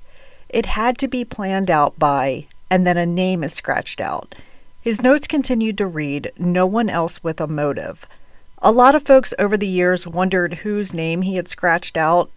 it 0.50 0.68
had 0.68 0.98
to 1.00 1.08
be 1.08 1.26
planned 1.26 1.72
out 1.72 1.98
by, 1.98 2.48
and 2.70 2.86
then 2.86 2.98
a 2.98 3.06
name 3.06 3.44
is 3.44 3.54
scratched 3.54 4.00
out. 4.00 4.36
His 4.86 5.02
notes 5.02 5.26
continued 5.26 5.80
to 5.80 5.88
read, 5.88 6.32
no 6.38 6.68
one 6.68 6.92
else 6.92 7.24
with 7.24 7.42
a 7.42 7.48
motive. 7.48 8.06
A 8.60 8.72
lot 8.72 8.94
of 8.94 9.02
folks 9.02 9.34
over 9.40 9.58
the 9.58 9.66
years 9.66 10.06
wondered 10.06 10.60
whose 10.60 10.94
name 10.94 11.24
he 11.24 11.38
had 11.38 11.48
scratched 11.48 11.98
out. 11.98 12.30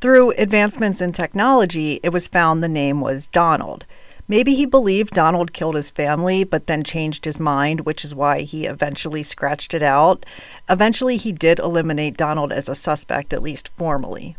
Through 0.00 0.32
advancements 0.32 1.00
in 1.00 1.12
technology, 1.12 2.00
it 2.02 2.08
was 2.08 2.26
found 2.26 2.64
the 2.64 2.68
name 2.68 3.00
was 3.00 3.28
Donald. 3.28 3.86
Maybe 4.26 4.56
he 4.56 4.66
believed 4.66 5.14
Donald 5.14 5.52
killed 5.52 5.76
his 5.76 5.88
family, 5.88 6.42
but 6.42 6.66
then 6.66 6.82
changed 6.82 7.24
his 7.24 7.38
mind, 7.38 7.82
which 7.82 8.04
is 8.04 8.12
why 8.12 8.40
he 8.40 8.66
eventually 8.66 9.22
scratched 9.22 9.72
it 9.72 9.82
out. 9.82 10.26
Eventually, 10.68 11.16
he 11.16 11.30
did 11.30 11.60
eliminate 11.60 12.16
Donald 12.16 12.50
as 12.50 12.68
a 12.68 12.74
suspect, 12.74 13.32
at 13.32 13.40
least 13.40 13.68
formally. 13.68 14.36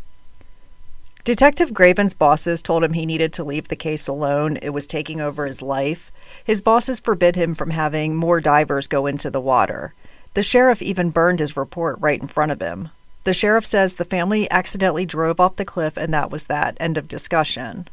Detective 1.24 1.72
Graven's 1.72 2.12
bosses 2.12 2.60
told 2.60 2.84
him 2.84 2.92
he 2.92 3.06
needed 3.06 3.32
to 3.32 3.44
leave 3.44 3.68
the 3.68 3.76
case 3.76 4.08
alone. 4.08 4.58
It 4.58 4.70
was 4.70 4.86
taking 4.86 5.22
over 5.22 5.46
his 5.46 5.62
life. 5.62 6.12
His 6.44 6.60
bosses 6.60 7.00
forbid 7.00 7.36
him 7.36 7.54
from 7.54 7.70
having 7.70 8.14
more 8.14 8.40
divers 8.40 8.86
go 8.86 9.06
into 9.06 9.30
the 9.30 9.40
water. 9.40 9.94
The 10.34 10.42
sheriff 10.42 10.80
even 10.80 11.10
burned 11.10 11.40
his 11.40 11.56
report 11.56 11.96
right 12.00 12.20
in 12.20 12.28
front 12.28 12.52
of 12.52 12.60
him. 12.60 12.90
The 13.24 13.34
sheriff 13.34 13.66
says 13.66 13.94
the 13.94 14.04
family 14.04 14.50
accidentally 14.50 15.04
drove 15.04 15.40
off 15.40 15.56
the 15.56 15.64
cliff 15.64 15.96
and 15.96 16.14
that 16.14 16.30
was 16.30 16.44
that. 16.44 16.76
End 16.80 16.96
of 16.96 17.08
discussion. 17.08 17.88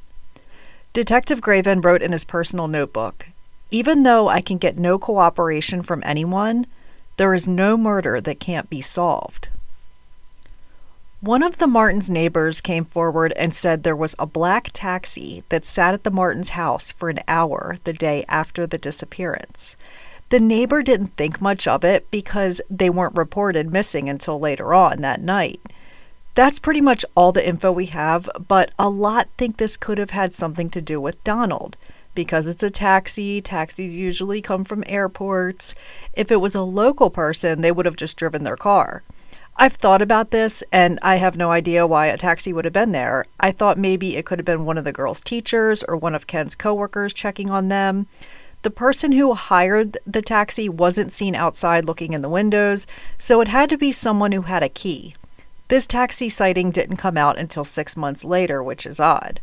Detective 0.93 1.41
Graven 1.41 1.81
wrote 1.81 2.01
in 2.01 2.11
his 2.11 2.23
personal 2.23 2.67
notebook 2.67 3.27
Even 3.71 4.03
though 4.03 4.29
I 4.29 4.41
can 4.41 4.57
get 4.57 4.77
no 4.77 4.97
cooperation 4.97 5.81
from 5.81 6.01
anyone, 6.05 6.65
there 7.17 7.33
is 7.33 7.47
no 7.47 7.77
murder 7.77 8.21
that 8.21 8.39
can't 8.39 8.69
be 8.69 8.81
solved. 8.81 9.49
One 11.21 11.41
of 11.41 11.57
the 11.57 11.65
Martins' 11.65 12.11
neighbors 12.11 12.61
came 12.61 12.85
forward 12.85 13.33
and 13.37 13.51
said 13.51 13.81
there 13.81 13.95
was 13.95 14.15
a 14.19 14.27
black 14.27 14.69
taxi 14.71 15.43
that 15.49 15.65
sat 15.65 15.95
at 15.95 16.03
the 16.03 16.11
Martins' 16.11 16.49
house 16.49 16.91
for 16.91 17.09
an 17.09 17.21
hour 17.27 17.77
the 17.85 17.93
day 17.93 18.23
after 18.29 18.67
the 18.67 18.77
disappearance. 18.77 19.75
The 20.29 20.39
neighbor 20.39 20.83
didn't 20.83 21.17
think 21.17 21.41
much 21.41 21.67
of 21.67 21.83
it 21.83 22.05
because 22.11 22.61
they 22.69 22.91
weren't 22.91 23.17
reported 23.17 23.73
missing 23.73 24.07
until 24.07 24.39
later 24.39 24.75
on 24.75 25.01
that 25.01 25.19
night. 25.19 25.59
That's 26.35 26.59
pretty 26.59 26.81
much 26.81 27.03
all 27.15 27.31
the 27.31 27.47
info 27.47 27.71
we 27.71 27.87
have, 27.87 28.29
but 28.47 28.69
a 28.77 28.87
lot 28.87 29.27
think 29.39 29.57
this 29.57 29.75
could 29.75 29.97
have 29.97 30.11
had 30.11 30.35
something 30.35 30.69
to 30.69 30.83
do 30.83 31.01
with 31.01 31.23
Donald. 31.23 31.77
Because 32.13 32.45
it's 32.45 32.61
a 32.61 32.69
taxi, 32.69 33.41
taxis 33.41 33.95
usually 33.95 34.39
come 34.39 34.63
from 34.63 34.83
airports. 34.85 35.73
If 36.13 36.31
it 36.31 36.41
was 36.41 36.53
a 36.53 36.61
local 36.61 37.09
person, 37.09 37.61
they 37.61 37.71
would 37.71 37.87
have 37.87 37.95
just 37.95 38.17
driven 38.17 38.43
their 38.43 38.55
car. 38.55 39.01
I've 39.59 39.73
thought 39.73 40.03
about 40.03 40.29
this 40.29 40.63
and 40.71 40.99
I 41.01 41.15
have 41.15 41.35
no 41.35 41.51
idea 41.51 41.87
why 41.87 42.07
a 42.07 42.17
taxi 42.17 42.53
would 42.53 42.65
have 42.65 42.73
been 42.75 42.91
there. 42.91 43.25
I 43.39 43.51
thought 43.51 43.79
maybe 43.79 44.15
it 44.15 44.23
could 44.23 44.37
have 44.37 44.45
been 44.45 44.65
one 44.65 44.77
of 44.77 44.83
the 44.83 44.91
girls' 44.91 45.19
teachers 45.19 45.81
or 45.81 45.97
one 45.97 46.13
of 46.13 46.27
Ken's 46.27 46.53
coworkers 46.53 47.11
checking 47.11 47.49
on 47.49 47.67
them. 47.67 48.05
The 48.61 48.69
person 48.69 49.13
who 49.13 49.33
hired 49.33 49.97
the 50.05 50.21
taxi 50.21 50.69
wasn't 50.69 51.11
seen 51.11 51.33
outside 51.33 51.85
looking 51.85 52.13
in 52.13 52.21
the 52.21 52.29
windows, 52.29 52.85
so 53.17 53.41
it 53.41 53.47
had 53.47 53.69
to 53.69 53.79
be 53.79 53.91
someone 53.91 54.31
who 54.31 54.43
had 54.43 54.61
a 54.61 54.69
key. 54.69 55.15
This 55.69 55.87
taxi 55.87 56.29
sighting 56.29 56.69
didn't 56.69 56.97
come 56.97 57.17
out 57.17 57.39
until 57.39 57.65
six 57.65 57.97
months 57.97 58.23
later, 58.23 58.61
which 58.61 58.85
is 58.85 58.99
odd. 58.99 59.39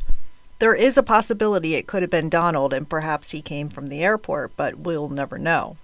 There 0.60 0.74
is 0.74 0.96
a 0.96 1.02
possibility 1.02 1.74
it 1.74 1.88
could 1.88 2.02
have 2.02 2.10
been 2.10 2.28
Donald 2.28 2.72
and 2.72 2.88
perhaps 2.88 3.32
he 3.32 3.42
came 3.42 3.68
from 3.68 3.88
the 3.88 4.04
airport, 4.04 4.56
but 4.56 4.78
we'll 4.78 5.08
never 5.08 5.38
know. 5.38 5.76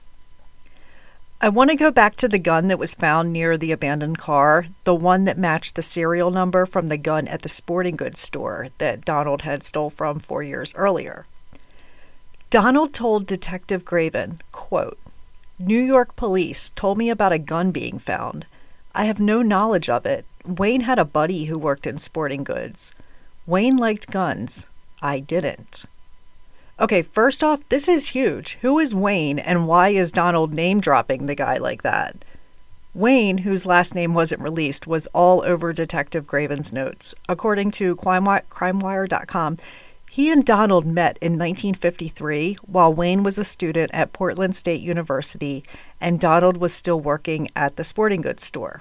I 1.42 1.48
want 1.48 1.70
to 1.70 1.76
go 1.76 1.90
back 1.90 2.16
to 2.16 2.28
the 2.28 2.38
gun 2.38 2.68
that 2.68 2.78
was 2.78 2.94
found 2.94 3.32
near 3.32 3.56
the 3.56 3.72
abandoned 3.72 4.18
car, 4.18 4.66
the 4.84 4.94
one 4.94 5.24
that 5.24 5.38
matched 5.38 5.74
the 5.74 5.80
serial 5.80 6.30
number 6.30 6.66
from 6.66 6.88
the 6.88 6.98
gun 6.98 7.26
at 7.28 7.40
the 7.40 7.48
sporting 7.48 7.96
goods 7.96 8.20
store 8.20 8.68
that 8.76 9.06
Donald 9.06 9.40
had 9.40 9.62
stole 9.62 9.88
from 9.88 10.18
four 10.18 10.42
years 10.42 10.74
earlier. 10.74 11.24
Donald 12.50 12.92
told 12.92 13.26
Detective 13.26 13.86
Graven, 13.86 14.42
quote, 14.52 14.98
New 15.58 15.80
York 15.80 16.14
police 16.14 16.72
told 16.76 16.98
me 16.98 17.08
about 17.08 17.32
a 17.32 17.38
gun 17.38 17.70
being 17.70 17.98
found. 17.98 18.44
I 18.94 19.06
have 19.06 19.18
no 19.18 19.40
knowledge 19.40 19.88
of 19.88 20.04
it. 20.04 20.26
Wayne 20.44 20.82
had 20.82 20.98
a 20.98 21.06
buddy 21.06 21.46
who 21.46 21.58
worked 21.58 21.86
in 21.86 21.96
sporting 21.96 22.44
goods. 22.44 22.92
Wayne 23.46 23.78
liked 23.78 24.10
guns. 24.10 24.66
I 25.00 25.20
didn't. 25.20 25.86
Okay, 26.80 27.02
first 27.02 27.44
off, 27.44 27.68
this 27.68 27.88
is 27.88 28.08
huge. 28.08 28.56
Who 28.62 28.78
is 28.78 28.94
Wayne 28.94 29.38
and 29.38 29.68
why 29.68 29.90
is 29.90 30.10
Donald 30.10 30.54
name 30.54 30.80
dropping 30.80 31.26
the 31.26 31.34
guy 31.34 31.58
like 31.58 31.82
that? 31.82 32.24
Wayne, 32.94 33.38
whose 33.38 33.66
last 33.66 33.94
name 33.94 34.14
wasn't 34.14 34.40
released, 34.40 34.86
was 34.86 35.06
all 35.08 35.44
over 35.44 35.74
Detective 35.74 36.26
Graven's 36.26 36.72
notes. 36.72 37.14
According 37.28 37.72
to 37.72 37.96
CrimeWire.com, 37.96 39.58
he 40.10 40.32
and 40.32 40.42
Donald 40.42 40.86
met 40.86 41.18
in 41.20 41.32
1953 41.32 42.54
while 42.66 42.94
Wayne 42.94 43.22
was 43.22 43.38
a 43.38 43.44
student 43.44 43.90
at 43.92 44.14
Portland 44.14 44.56
State 44.56 44.80
University 44.80 45.62
and 46.00 46.18
Donald 46.18 46.56
was 46.56 46.72
still 46.72 46.98
working 46.98 47.50
at 47.54 47.76
the 47.76 47.84
sporting 47.84 48.22
goods 48.22 48.42
store. 48.42 48.80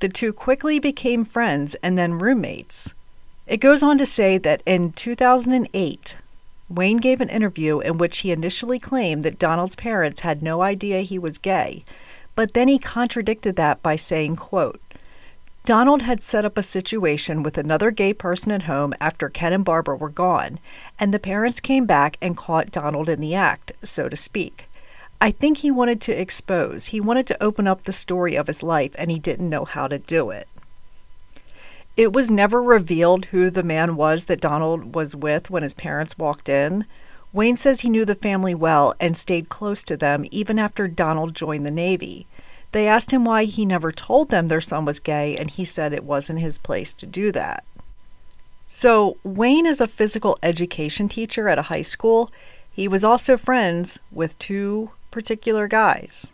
The 0.00 0.08
two 0.08 0.32
quickly 0.32 0.80
became 0.80 1.24
friends 1.24 1.76
and 1.76 1.96
then 1.96 2.18
roommates. 2.18 2.92
It 3.46 3.58
goes 3.58 3.84
on 3.84 3.98
to 3.98 4.06
say 4.06 4.36
that 4.38 4.64
in 4.66 4.90
2008, 4.94 6.16
Wayne 6.70 6.98
gave 6.98 7.20
an 7.20 7.28
interview 7.28 7.80
in 7.80 7.98
which 7.98 8.18
he 8.18 8.30
initially 8.30 8.78
claimed 8.78 9.24
that 9.24 9.40
Donald's 9.40 9.74
parents 9.74 10.20
had 10.20 10.40
no 10.40 10.62
idea 10.62 11.00
he 11.00 11.18
was 11.18 11.36
gay, 11.36 11.82
but 12.36 12.54
then 12.54 12.68
he 12.68 12.78
contradicted 12.78 13.56
that 13.56 13.82
by 13.82 13.96
saying, 13.96 14.36
quote, 14.36 14.80
Donald 15.64 16.02
had 16.02 16.22
set 16.22 16.44
up 16.44 16.56
a 16.56 16.62
situation 16.62 17.42
with 17.42 17.58
another 17.58 17.90
gay 17.90 18.14
person 18.14 18.52
at 18.52 18.62
home 18.62 18.94
after 19.00 19.28
Ken 19.28 19.52
and 19.52 19.64
Barbara 19.64 19.96
were 19.96 20.08
gone, 20.08 20.60
and 20.98 21.12
the 21.12 21.18
parents 21.18 21.58
came 21.58 21.86
back 21.86 22.16
and 22.22 22.36
caught 22.36 22.70
Donald 22.70 23.08
in 23.08 23.20
the 23.20 23.34
act, 23.34 23.72
so 23.82 24.08
to 24.08 24.16
speak. 24.16 24.68
I 25.20 25.32
think 25.32 25.58
he 25.58 25.70
wanted 25.70 26.00
to 26.02 26.18
expose, 26.18 26.86
he 26.86 27.00
wanted 27.00 27.26
to 27.26 27.42
open 27.42 27.66
up 27.66 27.82
the 27.82 27.92
story 27.92 28.36
of 28.36 28.46
his 28.46 28.62
life, 28.62 28.92
and 28.94 29.10
he 29.10 29.18
didn't 29.18 29.50
know 29.50 29.64
how 29.64 29.88
to 29.88 29.98
do 29.98 30.30
it. 30.30 30.46
It 32.00 32.14
was 32.14 32.30
never 32.30 32.62
revealed 32.62 33.26
who 33.26 33.50
the 33.50 33.62
man 33.62 33.94
was 33.94 34.24
that 34.24 34.40
Donald 34.40 34.94
was 34.94 35.14
with 35.14 35.50
when 35.50 35.62
his 35.62 35.74
parents 35.74 36.16
walked 36.16 36.48
in. 36.48 36.86
Wayne 37.30 37.58
says 37.58 37.82
he 37.82 37.90
knew 37.90 38.06
the 38.06 38.14
family 38.14 38.54
well 38.54 38.94
and 38.98 39.14
stayed 39.14 39.50
close 39.50 39.84
to 39.84 39.98
them 39.98 40.24
even 40.30 40.58
after 40.58 40.88
Donald 40.88 41.34
joined 41.34 41.66
the 41.66 41.70
Navy. 41.70 42.26
They 42.72 42.88
asked 42.88 43.10
him 43.10 43.26
why 43.26 43.44
he 43.44 43.66
never 43.66 43.92
told 43.92 44.30
them 44.30 44.48
their 44.48 44.62
son 44.62 44.86
was 44.86 44.98
gay, 44.98 45.36
and 45.36 45.50
he 45.50 45.66
said 45.66 45.92
it 45.92 46.04
wasn't 46.04 46.40
his 46.40 46.56
place 46.56 46.94
to 46.94 47.04
do 47.04 47.30
that. 47.32 47.64
So, 48.66 49.18
Wayne 49.22 49.66
is 49.66 49.82
a 49.82 49.86
physical 49.86 50.38
education 50.42 51.06
teacher 51.06 51.50
at 51.50 51.58
a 51.58 51.68
high 51.68 51.82
school. 51.82 52.30
He 52.72 52.88
was 52.88 53.04
also 53.04 53.36
friends 53.36 53.98
with 54.10 54.38
two 54.38 54.92
particular 55.10 55.68
guys. 55.68 56.32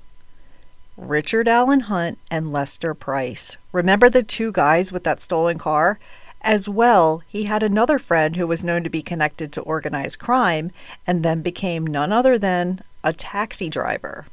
Richard 0.97 1.47
Allen 1.47 1.81
Hunt 1.81 2.19
and 2.31 2.51
Lester 2.51 2.95
Price. 2.95 3.59
Remember 3.71 4.09
the 4.09 4.23
two 4.23 4.51
guys 4.51 4.91
with 4.91 5.05
that 5.05 5.21
stolen 5.21 5.59
car? 5.59 5.99
As 6.41 6.71
well, 6.71 7.23
he 7.29 7.45
had 7.45 7.63
another 7.63 7.99
friend 7.99 8.37
who 8.37 8.47
was 8.47 8.65
known 8.65 8.83
to 8.83 8.89
be 8.89 9.03
connected 9.03 9.53
to 9.53 9.61
organized 9.61 10.19
crime 10.19 10.71
and 11.07 11.23
then 11.23 11.43
became 11.43 11.87
none 11.87 12.13
other 12.13 12.39
than 12.39 12.81
a 13.05 13.13
taxi 13.13 13.69
driver. 13.69 14.27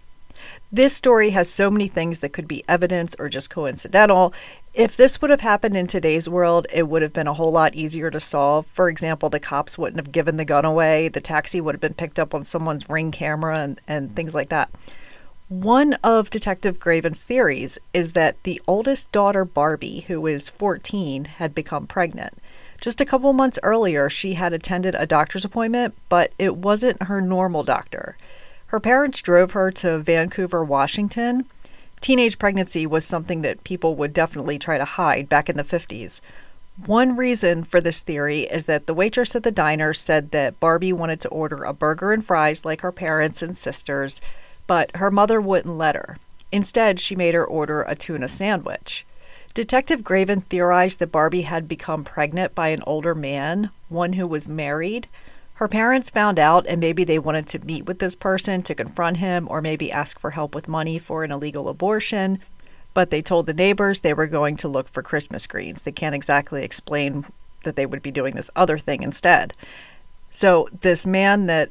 This 0.72 0.96
story 0.96 1.32
has 1.32 1.50
so 1.50 1.70
many 1.70 1.90
things 1.90 2.20
that 2.20 2.32
could 2.32 2.48
be 2.48 2.64
evidence 2.68 3.14
or 3.20 3.28
just 3.28 3.50
coincidental. 3.50 4.34
If 4.74 4.96
this 4.96 5.22
would 5.22 5.32
have 5.32 5.42
happened 5.42 5.76
in 5.76 5.88
today's 5.88 6.30
world, 6.30 6.66
it 6.74 6.88
would 6.88 7.02
have 7.02 7.14
been 7.14 7.28
a 7.28 7.34
whole 7.34 7.52
lot 7.52 7.76
easier 7.76 8.10
to 8.10 8.22
solve. 8.22 8.66
For 8.68 8.88
example, 8.88 9.30
the 9.30 9.40
cops 9.40 9.78
wouldn't 9.78 10.00
have 10.00 10.14
given 10.14 10.38
the 10.38 10.46
gun 10.46 10.64
away, 10.64 11.10
the 11.10 11.22
taxi 11.22 11.60
would 11.60 11.76
have 11.76 11.82
been 11.82 11.94
picked 11.94 12.20
up 12.20 12.34
on 12.34 12.46
someone's 12.46 12.90
ring 12.90 13.12
camera, 13.12 13.60
and, 13.60 13.82
and 13.86 14.16
things 14.16 14.34
like 14.34 14.50
that. 14.50 14.70
One 15.54 15.94
of 16.04 16.32
Detective 16.32 16.80
Graven's 16.80 17.20
theories 17.20 17.78
is 17.94 18.14
that 18.14 18.42
the 18.42 18.60
oldest 18.68 19.12
daughter, 19.12 19.46
Barbie, 19.46 20.00
who 20.08 20.26
is 20.26 20.50
14, 20.50 21.26
had 21.26 21.54
become 21.54 21.86
pregnant. 21.86 22.40
Just 22.82 23.00
a 23.00 23.06
couple 23.06 23.32
months 23.34 23.60
earlier, 23.62 24.10
she 24.10 24.34
had 24.34 24.52
attended 24.52 24.96
a 24.96 25.06
doctor's 25.06 25.46
appointment, 25.46 25.94
but 26.10 26.34
it 26.40 26.58
wasn't 26.58 27.04
her 27.04 27.22
normal 27.22 27.62
doctor. 27.62 28.18
Her 28.66 28.80
parents 28.80 29.22
drove 29.22 29.52
her 29.52 29.70
to 29.74 30.00
Vancouver, 30.00 30.64
Washington. 30.64 31.46
Teenage 32.02 32.40
pregnancy 32.40 32.88
was 32.88 33.06
something 33.06 33.44
that 33.44 33.64
people 33.64 33.96
would 33.96 34.12
definitely 34.12 34.58
try 34.58 34.80
to 34.80 34.86
hide 34.86 35.30
back 35.30 35.50
in 35.50 35.58
the 35.58 35.64
50s. 35.64 36.20
One 36.88 37.16
reason 37.16 37.64
for 37.64 37.80
this 37.80 38.02
theory 38.02 38.42
is 38.46 38.66
that 38.66 38.88
the 38.88 38.96
waitress 38.96 39.36
at 39.36 39.44
the 39.44 39.52
diner 39.52 39.94
said 39.94 40.32
that 40.32 40.60
Barbie 40.60 40.94
wanted 40.94 41.22
to 41.22 41.30
order 41.30 41.64
a 41.64 41.74
burger 41.74 42.12
and 42.12 42.26
fries 42.26 42.66
like 42.66 42.82
her 42.82 42.92
parents 42.92 43.44
and 43.44 43.56
sisters, 43.56 44.20
but 44.68 44.96
her 44.98 45.12
mother 45.12 45.40
wouldn't 45.40 45.78
let 45.78 45.96
her. 45.96 46.18
Instead, 46.52 47.00
she 47.00 47.16
made 47.16 47.34
her 47.34 47.46
order 47.46 47.82
a 47.82 47.96
tuna 47.96 48.28
sandwich. 48.28 49.06
Detective 49.54 50.04
Graven 50.04 50.42
theorized 50.42 51.00
that 51.00 51.12
Barbie 51.12 51.42
had 51.42 51.68
become 51.68 52.04
pregnant 52.04 52.56
by 52.56 52.70
an 52.70 52.84
older 52.88 53.14
man, 53.14 53.70
one 53.90 54.14
who 54.14 54.26
was 54.26 54.48
married. 54.48 55.08
Her 55.56 55.68
parents 55.68 56.10
found 56.10 56.40
out, 56.40 56.66
and 56.68 56.80
maybe 56.80 57.04
they 57.04 57.20
wanted 57.20 57.48
to 57.48 57.66
meet 57.66 57.86
with 57.86 58.00
this 58.00 58.16
person 58.16 58.64
to 58.64 58.74
confront 58.74 59.18
him 59.18 59.48
or 59.50 59.62
maybe 59.62 59.92
ask 59.92 60.20
for 60.20 60.32
help 60.32 60.56
with 60.56 60.68
money 60.68 60.98
for 60.98 61.24
an 61.24 61.32
illegal 61.32 61.70
abortion. 61.70 62.40
But 62.96 63.12
they 63.12 63.22
told 63.22 63.46
the 63.46 63.54
neighbors 63.54 64.00
they 64.00 64.14
were 64.14 64.28
going 64.28 64.58
to 64.58 64.68
look 64.68 64.90
for 64.90 65.04
Christmas 65.04 65.46
greens. 65.46 65.84
They 65.84 65.92
can't 65.92 66.16
exactly 66.16 66.64
explain 66.64 67.26
that 67.64 67.76
they 67.76 67.86
would 67.86 68.02
be 68.02 68.12
doing 68.12 68.36
this 68.36 68.50
other 68.56 68.78
thing 68.78 69.04
instead. 69.04 69.54
So, 70.32 70.68
this 70.82 71.06
man 71.06 71.46
that 71.46 71.70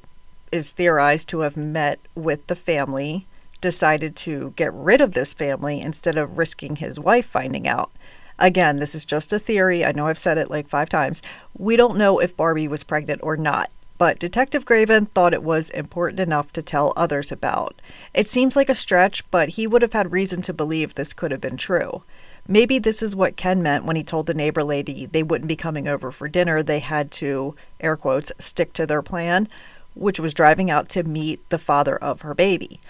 is 0.52 0.70
theorized 0.70 1.28
to 1.30 1.40
have 1.40 1.56
met 1.56 1.98
with 2.14 2.46
the 2.46 2.56
family 2.56 3.26
decided 3.62 4.14
to 4.16 4.52
get 4.56 4.74
rid 4.74 5.00
of 5.00 5.14
this 5.14 5.32
family 5.32 5.80
instead 5.80 6.18
of 6.18 6.36
risking 6.36 6.76
his 6.76 7.00
wife 7.00 7.24
finding 7.24 7.66
out. 7.66 7.90
Again, 8.38 8.76
this 8.76 8.94
is 8.94 9.04
just 9.04 9.32
a 9.32 9.38
theory. 9.38 9.84
I 9.84 9.92
know 9.92 10.08
I've 10.08 10.18
said 10.18 10.36
it 10.36 10.50
like 10.50 10.68
five 10.68 10.88
times. 10.88 11.22
We 11.56 11.76
don't 11.76 11.96
know 11.96 12.18
if 12.18 12.36
Barbie 12.36 12.68
was 12.68 12.82
pregnant 12.82 13.20
or 13.22 13.36
not, 13.36 13.70
but 13.98 14.18
Detective 14.18 14.64
Graven 14.64 15.06
thought 15.06 15.32
it 15.32 15.44
was 15.44 15.70
important 15.70 16.18
enough 16.18 16.52
to 16.54 16.62
tell 16.62 16.92
others 16.96 17.30
about. 17.30 17.80
It 18.12 18.26
seems 18.26 18.56
like 18.56 18.68
a 18.68 18.74
stretch, 18.74 19.30
but 19.30 19.50
he 19.50 19.66
would 19.66 19.82
have 19.82 19.92
had 19.92 20.12
reason 20.12 20.42
to 20.42 20.52
believe 20.52 20.94
this 20.94 21.12
could 21.12 21.30
have 21.30 21.40
been 21.40 21.56
true. 21.56 22.02
Maybe 22.48 22.80
this 22.80 23.00
is 23.00 23.14
what 23.14 23.36
Ken 23.36 23.62
meant 23.62 23.84
when 23.84 23.94
he 23.94 24.02
told 24.02 24.26
the 24.26 24.34
neighbor 24.34 24.64
lady 24.64 25.06
they 25.06 25.22
wouldn't 25.22 25.46
be 25.46 25.54
coming 25.54 25.86
over 25.86 26.10
for 26.10 26.26
dinner. 26.26 26.60
They 26.60 26.80
had 26.80 27.12
to, 27.12 27.54
air 27.78 27.96
quotes, 27.96 28.32
stick 28.40 28.72
to 28.72 28.86
their 28.86 29.02
plan, 29.02 29.48
which 29.94 30.20
was 30.20 30.34
driving 30.34 30.70
out 30.70 30.88
to 30.90 31.02
meet 31.02 31.48
the 31.50 31.58
father 31.58 31.96
of 31.96 32.22
her 32.22 32.34
baby. 32.34 32.80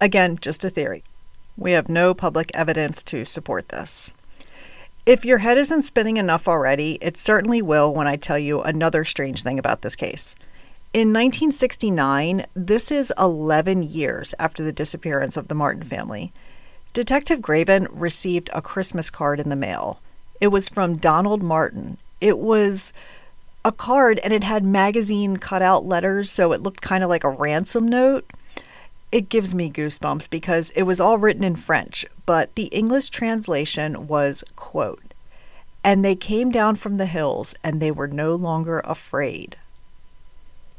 Again, 0.00 0.38
just 0.40 0.64
a 0.64 0.70
theory. 0.70 1.04
We 1.56 1.72
have 1.72 1.88
no 1.88 2.14
public 2.14 2.50
evidence 2.54 3.02
to 3.04 3.24
support 3.24 3.68
this. 3.70 4.12
If 5.04 5.24
your 5.24 5.38
head 5.38 5.58
isn't 5.58 5.82
spinning 5.82 6.18
enough 6.18 6.46
already, 6.46 6.98
it 7.00 7.16
certainly 7.16 7.62
will 7.62 7.92
when 7.92 8.06
I 8.06 8.16
tell 8.16 8.38
you 8.38 8.60
another 8.60 9.04
strange 9.04 9.42
thing 9.42 9.58
about 9.58 9.82
this 9.82 9.96
case. 9.96 10.36
In 10.92 11.08
1969, 11.08 12.46
this 12.54 12.90
is 12.90 13.12
11 13.18 13.82
years 13.82 14.34
after 14.38 14.62
the 14.62 14.72
disappearance 14.72 15.36
of 15.36 15.48
the 15.48 15.54
Martin 15.54 15.82
family, 15.82 16.32
Detective 16.92 17.42
Graven 17.42 17.86
received 17.90 18.50
a 18.52 18.62
Christmas 18.62 19.10
card 19.10 19.40
in 19.40 19.50
the 19.50 19.56
mail. 19.56 20.00
It 20.40 20.48
was 20.48 20.68
from 20.68 20.96
Donald 20.96 21.42
Martin. 21.42 21.98
It 22.20 22.38
was 22.38 22.92
a 23.64 23.72
card 23.72 24.18
and 24.20 24.32
it 24.32 24.44
had 24.44 24.64
magazine 24.64 25.36
cutout 25.36 25.84
letters, 25.84 26.30
so 26.30 26.52
it 26.52 26.62
looked 26.62 26.80
kind 26.80 27.02
of 27.02 27.10
like 27.10 27.24
a 27.24 27.30
ransom 27.30 27.88
note 27.88 28.24
it 29.10 29.28
gives 29.28 29.54
me 29.54 29.70
goosebumps 29.70 30.28
because 30.28 30.70
it 30.70 30.82
was 30.82 31.00
all 31.00 31.18
written 31.18 31.44
in 31.44 31.56
French, 31.56 32.04
but 32.26 32.54
the 32.54 32.66
English 32.66 33.08
translation 33.08 34.06
was, 34.06 34.44
quote, 34.54 35.14
and 35.82 36.04
they 36.04 36.14
came 36.14 36.50
down 36.50 36.76
from 36.76 36.96
the 36.98 37.06
hills 37.06 37.54
and 37.64 37.80
they 37.80 37.90
were 37.90 38.08
no 38.08 38.34
longer 38.34 38.80
afraid. 38.80 39.56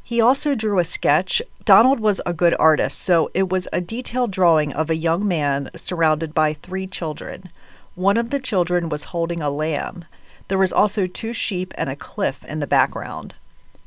He 0.03 0.21
also 0.21 0.55
drew 0.55 0.79
a 0.79 0.83
sketch. 0.83 1.41
Donald 1.65 1.99
was 1.99 2.21
a 2.25 2.33
good 2.33 2.55
artist, 2.59 2.99
so 2.99 3.29
it 3.33 3.49
was 3.49 3.67
a 3.71 3.81
detailed 3.81 4.31
drawing 4.31 4.73
of 4.73 4.89
a 4.89 4.95
young 4.95 5.27
man 5.27 5.69
surrounded 5.75 6.33
by 6.33 6.53
three 6.53 6.87
children. 6.87 7.49
One 7.95 8.17
of 8.17 8.29
the 8.29 8.39
children 8.39 8.89
was 8.89 9.05
holding 9.05 9.41
a 9.41 9.49
lamb. 9.49 10.05
There 10.49 10.57
was 10.57 10.73
also 10.73 11.07
two 11.07 11.31
sheep 11.31 11.73
and 11.77 11.89
a 11.89 11.95
cliff 11.95 12.43
in 12.43 12.59
the 12.59 12.67
background. 12.67 13.35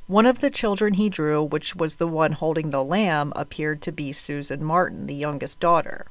One 0.07 0.27
of 0.27 0.38
the 0.38 0.51
children 0.51 0.94
he 0.94 1.09
drew, 1.09 1.42
which 1.42 1.75
was 1.77 1.96
the 1.96 2.07
one 2.07 2.33
holding 2.33 2.70
the 2.70 2.85
lamb, 2.85 3.33
appeared 3.37 3.83
to 3.83 3.92
be 3.92 4.12
Susan 4.12 4.64
Martin, 4.64 5.07
the 5.07 5.14
youngest 5.14 5.59
daughter. 5.59 6.07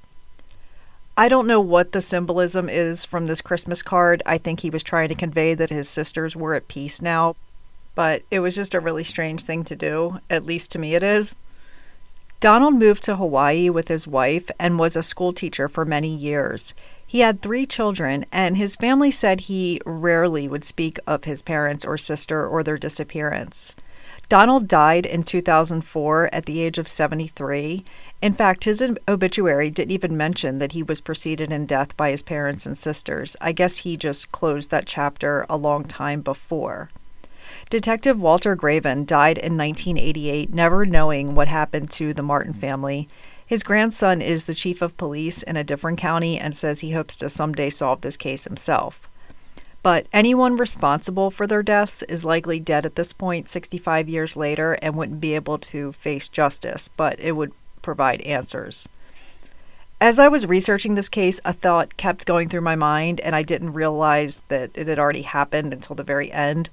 I 1.18 1.30
don't 1.30 1.48
know 1.48 1.62
what 1.62 1.92
the 1.92 2.02
symbolism 2.02 2.68
is 2.68 3.06
from 3.06 3.26
this 3.26 3.42
Christmas 3.42 3.82
card. 3.82 4.24
I 4.26 4.38
think 4.38 4.60
he 4.60 4.70
was 4.70 4.84
trying 4.84 5.10
to 5.10 5.16
convey 5.16 5.54
that 5.54 5.70
his 5.70 5.88
sisters 5.90 6.36
were 6.36 6.54
at 6.54 6.68
peace 6.68 7.02
now, 7.02 7.36
but 7.96 8.24
it 8.30 8.40
was 8.40 8.56
just 8.56 8.74
a 8.74 8.80
really 8.80 9.04
strange 9.04 9.44
thing 9.44 9.64
to 9.66 9.76
do. 9.76 10.20
At 10.30 10.46
least 10.46 10.72
to 10.72 10.80
me, 10.80 10.96
it 10.96 11.04
is. 11.04 11.36
Donald 12.42 12.74
moved 12.74 13.04
to 13.04 13.18
Hawaii 13.18 13.70
with 13.70 13.88
his 13.88 14.08
wife 14.08 14.50
and 14.60 14.80
was 14.80 14.96
a 14.96 15.04
school 15.04 15.32
teacher 15.32 15.70
for 15.70 15.86
many 15.86 16.14
years. 16.14 16.74
He 17.12 17.20
had 17.20 17.42
three 17.42 17.66
children, 17.66 18.24
and 18.32 18.56
his 18.56 18.78
family 18.78 19.12
said 19.12 19.42
he 19.42 19.82
rarely 19.86 20.48
would 20.48 20.64
speak 20.64 20.98
of 21.06 21.26
his 21.26 21.42
parents 21.42 21.84
or 21.84 21.98
sister 21.98 22.48
or 22.48 22.64
their 22.64 22.78
disappearance. 22.78 23.76
Donald 24.30 24.66
died 24.66 25.06
in 25.06 25.24
2004 25.24 26.30
at 26.32 26.46
the 26.46 26.62
age 26.62 26.78
of 26.78 26.88
73. 26.88 27.84
In 28.22 28.32
fact, 28.32 28.64
his 28.64 28.82
obituary 29.10 29.70
didn't 29.70 29.92
even 29.92 30.16
mention 30.16 30.58
that 30.60 30.72
he 30.72 30.82
was 30.82 31.02
preceded 31.02 31.52
in 31.52 31.66
death 31.66 31.98
by 31.98 32.12
his 32.12 32.22
parents 32.22 32.66
and 32.66 32.78
sisters. 32.78 33.36
I 33.42 33.52
guess 33.52 33.80
he 33.80 33.98
just 33.98 34.32
closed 34.32 34.72
that 34.72 34.86
chapter 34.86 35.46
a 35.50 35.58
long 35.58 35.84
time 35.84 36.22
before. 36.22 36.92
Detective 37.70 38.22
Walter 38.22 38.56
Graven 38.56 39.04
died 39.04 39.38
in 39.38 39.58
1988, 39.58 40.54
never 40.54 40.86
knowing 40.86 41.36
what 41.36 41.50
happened 41.50 41.92
to 41.92 42.14
the 42.14 42.24
Martin 42.24 42.54
family. 42.54 43.10
His 43.52 43.64
grandson 43.64 44.22
is 44.22 44.46
the 44.46 44.54
chief 44.54 44.82
of 44.82 44.96
police 44.96 45.44
in 45.44 45.58
a 45.58 45.64
different 45.66 46.00
county 46.00 46.40
and 46.40 46.56
says 46.56 46.80
he 46.80 46.92
hopes 46.92 47.18
to 47.18 47.30
someday 47.30 47.70
solve 47.70 48.00
this 48.00 48.16
case 48.16 48.46
himself. 48.46 49.10
But 49.84 50.08
anyone 50.14 50.56
responsible 50.56 51.30
for 51.30 51.46
their 51.46 51.62
deaths 51.62 52.02
is 52.04 52.24
likely 52.24 52.62
dead 52.62 52.86
at 52.86 52.96
this 52.96 53.12
point, 53.12 53.50
65 53.50 54.08
years 54.08 54.38
later, 54.38 54.80
and 54.82 54.96
wouldn't 54.96 55.20
be 55.20 55.36
able 55.36 55.58
to 55.58 55.92
face 55.92 56.30
justice, 56.30 56.88
but 56.88 57.20
it 57.20 57.34
would 57.34 57.52
provide 57.82 58.22
answers. 58.22 58.88
As 60.00 60.18
I 60.18 60.30
was 60.30 60.48
researching 60.48 60.96
this 60.96 61.10
case, 61.10 61.42
a 61.44 61.52
thought 61.52 61.98
kept 61.98 62.26
going 62.26 62.48
through 62.48 62.62
my 62.62 62.78
mind, 62.78 63.20
and 63.20 63.36
I 63.36 63.44
didn't 63.44 63.74
realize 63.74 64.44
that 64.48 64.72
it 64.76 64.88
had 64.88 64.98
already 64.98 65.24
happened 65.24 65.74
until 65.74 65.98
the 65.98 66.06
very 66.06 66.32
end. 66.32 66.70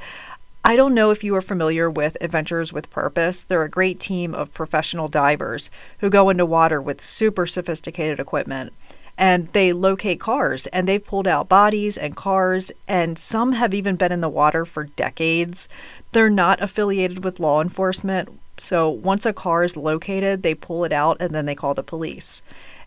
I 0.69 0.77
don't 0.77 0.93
know 0.93 1.11
if 1.11 1.25
you 1.25 1.35
are 1.35 1.41
familiar 1.41 1.89
with 1.89 2.19
Adventures 2.21 2.75
with 2.75 2.91
Purpose. 2.91 3.43
They're 3.43 3.63
a 3.63 3.71
great 3.71 3.99
team 3.99 4.35
of 4.35 4.53
professional 4.53 5.09
divers 5.09 5.71
who 6.01 6.11
go 6.11 6.29
into 6.29 6.45
water 6.45 6.79
with 6.79 7.01
super 7.01 7.47
sophisticated 7.47 8.21
equipment 8.21 8.75
and 9.17 9.51
they 9.55 9.73
locate 9.73 10.21
cars 10.21 10.67
and 10.67 10.87
they've 10.87 11.03
pulled 11.03 11.27
out 11.27 11.49
bodies 11.49 11.97
and 11.97 12.15
cars 12.15 12.71
and 12.87 13.19
some 13.19 13.53
have 13.55 13.73
even 13.73 13.97
been 13.97 14.13
in 14.13 14.21
the 14.21 14.29
water 14.29 14.67
for 14.67 14.85
decades. 14.85 15.71
They're 16.13 16.29
not 16.29 16.61
affiliated 16.61 17.25
with 17.25 17.41
law 17.41 17.63
enforcement, 17.63 18.29
so 18.59 18.91
once 18.91 19.25
a 19.25 19.33
car 19.33 19.65
is 19.65 19.75
located, 19.75 20.43
they 20.43 20.55
pull 20.55 20.85
it 20.85 20.93
out 20.93 21.17
and 21.19 21.35
then 21.35 21.47
they 21.47 21.55
call 21.55 21.73
the 21.73 21.83
police. 21.83 22.43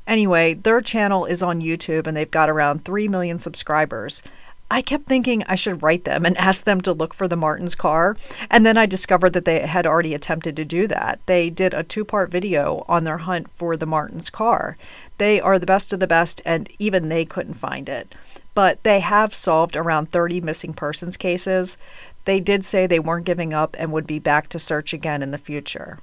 Anyway, 0.06 0.54
their 0.54 0.82
channel 0.82 1.26
is 1.26 1.42
on 1.42 1.62
YouTube 1.62 2.06
and 2.06 2.16
they've 2.16 2.30
got 2.30 2.50
around 2.50 2.86
3 2.86 3.08
million 3.08 3.40
subscribers. 3.40 4.22
I 4.72 4.82
kept 4.82 5.06
thinking 5.06 5.44
I 5.44 5.56
should 5.56 5.84
write 5.84 6.06
them 6.06 6.26
and 6.26 6.38
ask 6.38 6.64
them 6.64 6.80
to 6.82 6.94
look 6.94 7.14
for 7.14 7.28
the 7.28 7.36
Martin's 7.36 7.76
car. 7.76 8.16
And 8.50 8.66
then 8.66 8.78
I 8.78 8.86
discovered 8.86 9.34
that 9.34 9.44
they 9.44 9.68
had 9.68 9.86
already 9.86 10.14
attempted 10.14 10.56
to 10.56 10.64
do 10.64 10.88
that. 10.88 11.20
They 11.26 11.50
did 11.50 11.74
a 11.74 11.84
two 11.84 12.06
part 12.06 12.32
video 12.32 12.86
on 12.88 13.04
their 13.04 13.18
hunt 13.18 13.52
for 13.52 13.76
the 13.76 13.86
Martin's 13.86 14.30
car. 14.30 14.78
They 15.18 15.42
are 15.42 15.60
the 15.60 15.66
best 15.66 15.92
of 15.92 16.00
the 16.00 16.08
best, 16.08 16.42
and 16.46 16.72
even 16.80 17.10
they 17.10 17.26
couldn't 17.26 17.56
find 17.56 17.90
it. 17.90 18.16
But 18.56 18.82
they 18.84 19.02
have 19.02 19.36
solved 19.36 19.76
around 19.76 20.10
30 20.10 20.40
missing 20.40 20.74
persons 20.74 21.18
cases. 21.18 21.78
They 22.24 22.40
did 22.40 22.64
say 22.64 22.88
they 22.88 22.98
weren't 22.98 23.26
giving 23.26 23.54
up 23.54 23.76
and 23.78 23.92
would 23.92 24.08
be 24.08 24.20
back 24.20 24.48
to 24.50 24.58
search 24.60 24.94
again 24.94 25.22
in 25.22 25.32
the 25.32 25.38
future. 25.38 26.00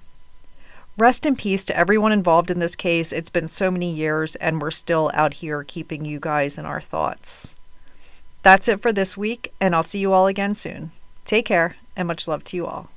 Rest 0.98 1.24
in 1.24 1.36
peace 1.36 1.64
to 1.64 1.76
everyone 1.76 2.12
involved 2.12 2.50
in 2.50 2.58
this 2.58 2.76
case. 2.76 3.14
It's 3.14 3.30
been 3.30 3.48
so 3.48 3.70
many 3.70 3.90
years, 3.90 4.36
and 4.36 4.60
we're 4.60 4.70
still 4.72 5.10
out 5.14 5.34
here 5.34 5.64
keeping 5.64 6.04
you 6.04 6.20
guys 6.20 6.58
in 6.58 6.66
our 6.66 6.82
thoughts. 6.82 7.54
That's 8.48 8.66
it 8.66 8.80
for 8.80 8.94
this 8.94 9.14
week, 9.14 9.52
and 9.60 9.76
I'll 9.76 9.82
see 9.82 9.98
you 9.98 10.14
all 10.14 10.26
again 10.26 10.54
soon. 10.54 10.90
Take 11.26 11.44
care, 11.44 11.76
and 11.94 12.08
much 12.08 12.26
love 12.26 12.44
to 12.44 12.56
you 12.56 12.66
all. 12.66 12.88